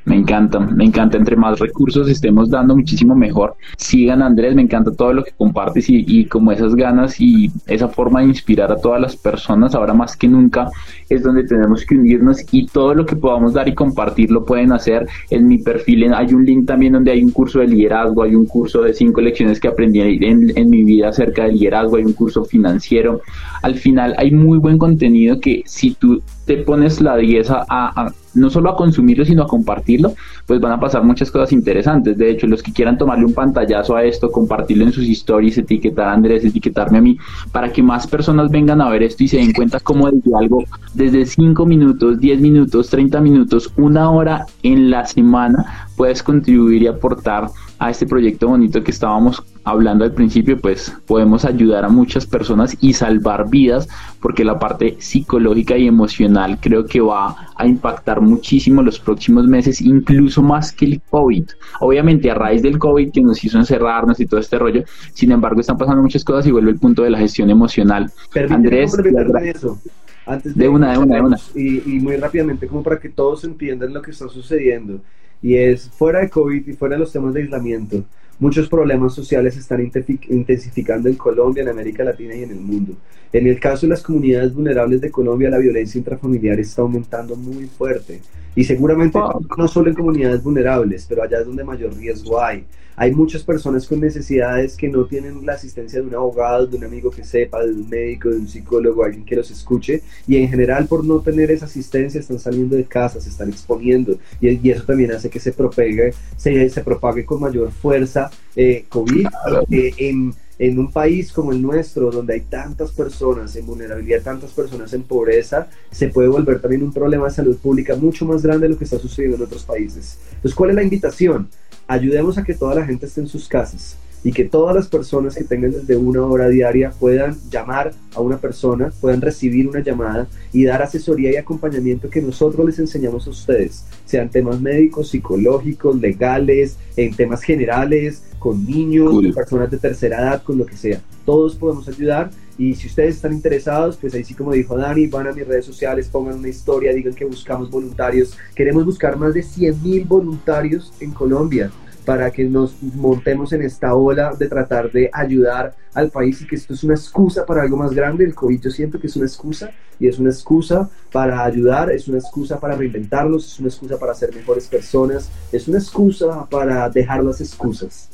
[0.05, 1.17] Me encanta, me encanta.
[1.17, 3.55] Entre más recursos estemos dando, muchísimo mejor.
[3.77, 7.89] Sigan Andrés, me encanta todo lo que compartes y, y, como esas ganas y esa
[7.89, 10.69] forma de inspirar a todas las personas, ahora más que nunca,
[11.09, 14.73] es donde tenemos que unirnos y todo lo que podamos dar y compartir lo pueden
[14.73, 15.07] hacer.
[15.31, 18.47] En mi perfil hay un link también donde hay un curso de liderazgo, hay un
[18.47, 22.13] curso de cinco lecciones que aprendí en, en mi vida acerca del liderazgo, hay un
[22.13, 23.21] curso financiero.
[23.63, 28.51] Al final hay muy buen contenido que si tú te pones la 10 a, no
[28.51, 30.15] solo a consumirlo, sino a compartirlo,
[30.47, 32.17] pues van a pasar muchas cosas interesantes.
[32.17, 36.09] De hecho, los que quieran tomarle un pantallazo a esto, compartirlo en sus stories, etiquetar
[36.09, 37.19] a Andrés, etiquetarme a mí,
[37.51, 40.65] para que más personas vengan a ver esto y se den cuenta cómo desde algo,
[40.95, 46.87] desde 5 minutos, 10 minutos, 30 minutos, una hora en la semana, puedes contribuir y
[46.87, 52.27] aportar a este proyecto bonito que estábamos hablando al principio, pues podemos ayudar a muchas
[52.27, 53.89] personas y salvar vidas,
[54.21, 59.81] porque la parte psicológica y emocional creo que va a impactar muchísimo los próximos meses,
[59.81, 61.45] incluso más que el COVID.
[61.81, 65.61] Obviamente a raíz del COVID que nos hizo encerrarnos y todo este rollo, sin embargo
[65.61, 68.11] están pasando muchas cosas y vuelve el punto de la gestión emocional.
[68.51, 68.97] Andrés,
[69.45, 69.79] eso.
[70.25, 71.37] Antes de, una, de una, de una.
[71.55, 75.01] Y, y muy rápidamente, como para que todos entiendan lo que está sucediendo
[75.43, 78.05] y es fuera de COVID y fuera de los temas de aislamiento,
[78.43, 82.95] muchos problemas sociales se están intensificando en Colombia, en América Latina y en el mundo.
[83.33, 87.67] En el caso de las comunidades vulnerables de Colombia, la violencia intrafamiliar está aumentando muy
[87.67, 88.21] fuerte.
[88.57, 89.17] Y seguramente
[89.57, 92.65] no solo en comunidades vulnerables, pero allá es donde mayor riesgo hay.
[92.97, 96.85] Hay muchas personas con necesidades que no tienen la asistencia de un abogado, de un
[96.85, 100.03] amigo que sepa, de un médico, de un psicólogo, alguien que los escuche.
[100.27, 104.19] Y en general, por no tener esa asistencia, están saliendo de casa, se están exponiendo.
[104.41, 109.27] Y, eso también hace que se propague, se, se propague con mayor fuerza eh, COVID.
[109.71, 114.53] Eh, en, en un país como el nuestro, donde hay tantas personas en vulnerabilidad, tantas
[114.53, 118.67] personas en pobreza, se puede volver también un problema de salud pública mucho más grande
[118.67, 120.19] de lo que está sucediendo en otros países.
[120.35, 121.49] Entonces, ¿cuál es la invitación?
[121.87, 125.35] Ayudemos a que toda la gente esté en sus casas y que todas las personas
[125.35, 130.29] que tengan desde una hora diaria puedan llamar a una persona, puedan recibir una llamada
[130.53, 136.01] y dar asesoría y acompañamiento que nosotros les enseñamos a ustedes, sean temas médicos, psicológicos,
[136.01, 141.01] legales, en temas generales, con niños, con personas de tercera edad, con lo que sea.
[141.25, 145.27] Todos podemos ayudar y si ustedes están interesados, pues ahí sí como dijo Dani, van
[145.27, 148.37] a mis redes sociales, pongan una historia, digan que buscamos voluntarios.
[148.55, 151.71] Queremos buscar más de 100 mil voluntarios en Colombia
[152.05, 156.57] para que nos montemos en esta ola de tratar de ayudar al país y que
[156.57, 158.25] esto es una excusa para algo más grande.
[158.25, 162.09] El COVID yo siento que es una excusa y es una excusa para ayudar, es
[162.09, 166.89] una excusa para reinventarlos, es una excusa para ser mejores personas, es una excusa para
[166.89, 168.09] dejar las excusas.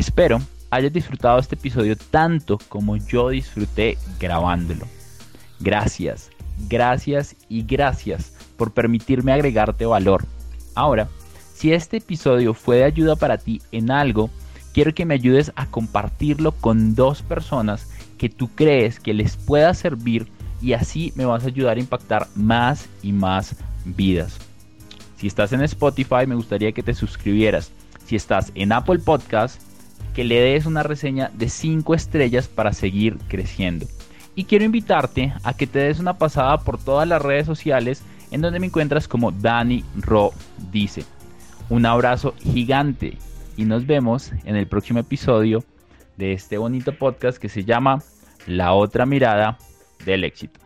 [0.00, 0.40] Espero
[0.70, 4.86] hayas disfrutado este episodio tanto como yo disfruté grabándolo.
[5.58, 6.30] Gracias,
[6.70, 10.24] gracias y gracias por permitirme agregarte valor.
[10.74, 11.10] Ahora,
[11.52, 14.30] si este episodio fue de ayuda para ti en algo,
[14.72, 17.86] quiero que me ayudes a compartirlo con dos personas
[18.16, 20.28] que tú crees que les pueda servir
[20.62, 24.38] y así me vas a ayudar a impactar más y más vidas.
[25.18, 27.70] Si estás en Spotify, me gustaría que te suscribieras.
[28.06, 29.60] Si estás en Apple Podcast,
[30.14, 33.86] que le des una reseña de 5 estrellas para seguir creciendo.
[34.34, 38.40] Y quiero invitarte a que te des una pasada por todas las redes sociales en
[38.40, 40.32] donde me encuentras como Dani Ro
[40.70, 41.04] dice.
[41.68, 43.18] Un abrazo gigante
[43.56, 45.64] y nos vemos en el próximo episodio
[46.16, 48.02] de este bonito podcast que se llama
[48.46, 49.58] La otra mirada
[50.04, 50.59] del éxito.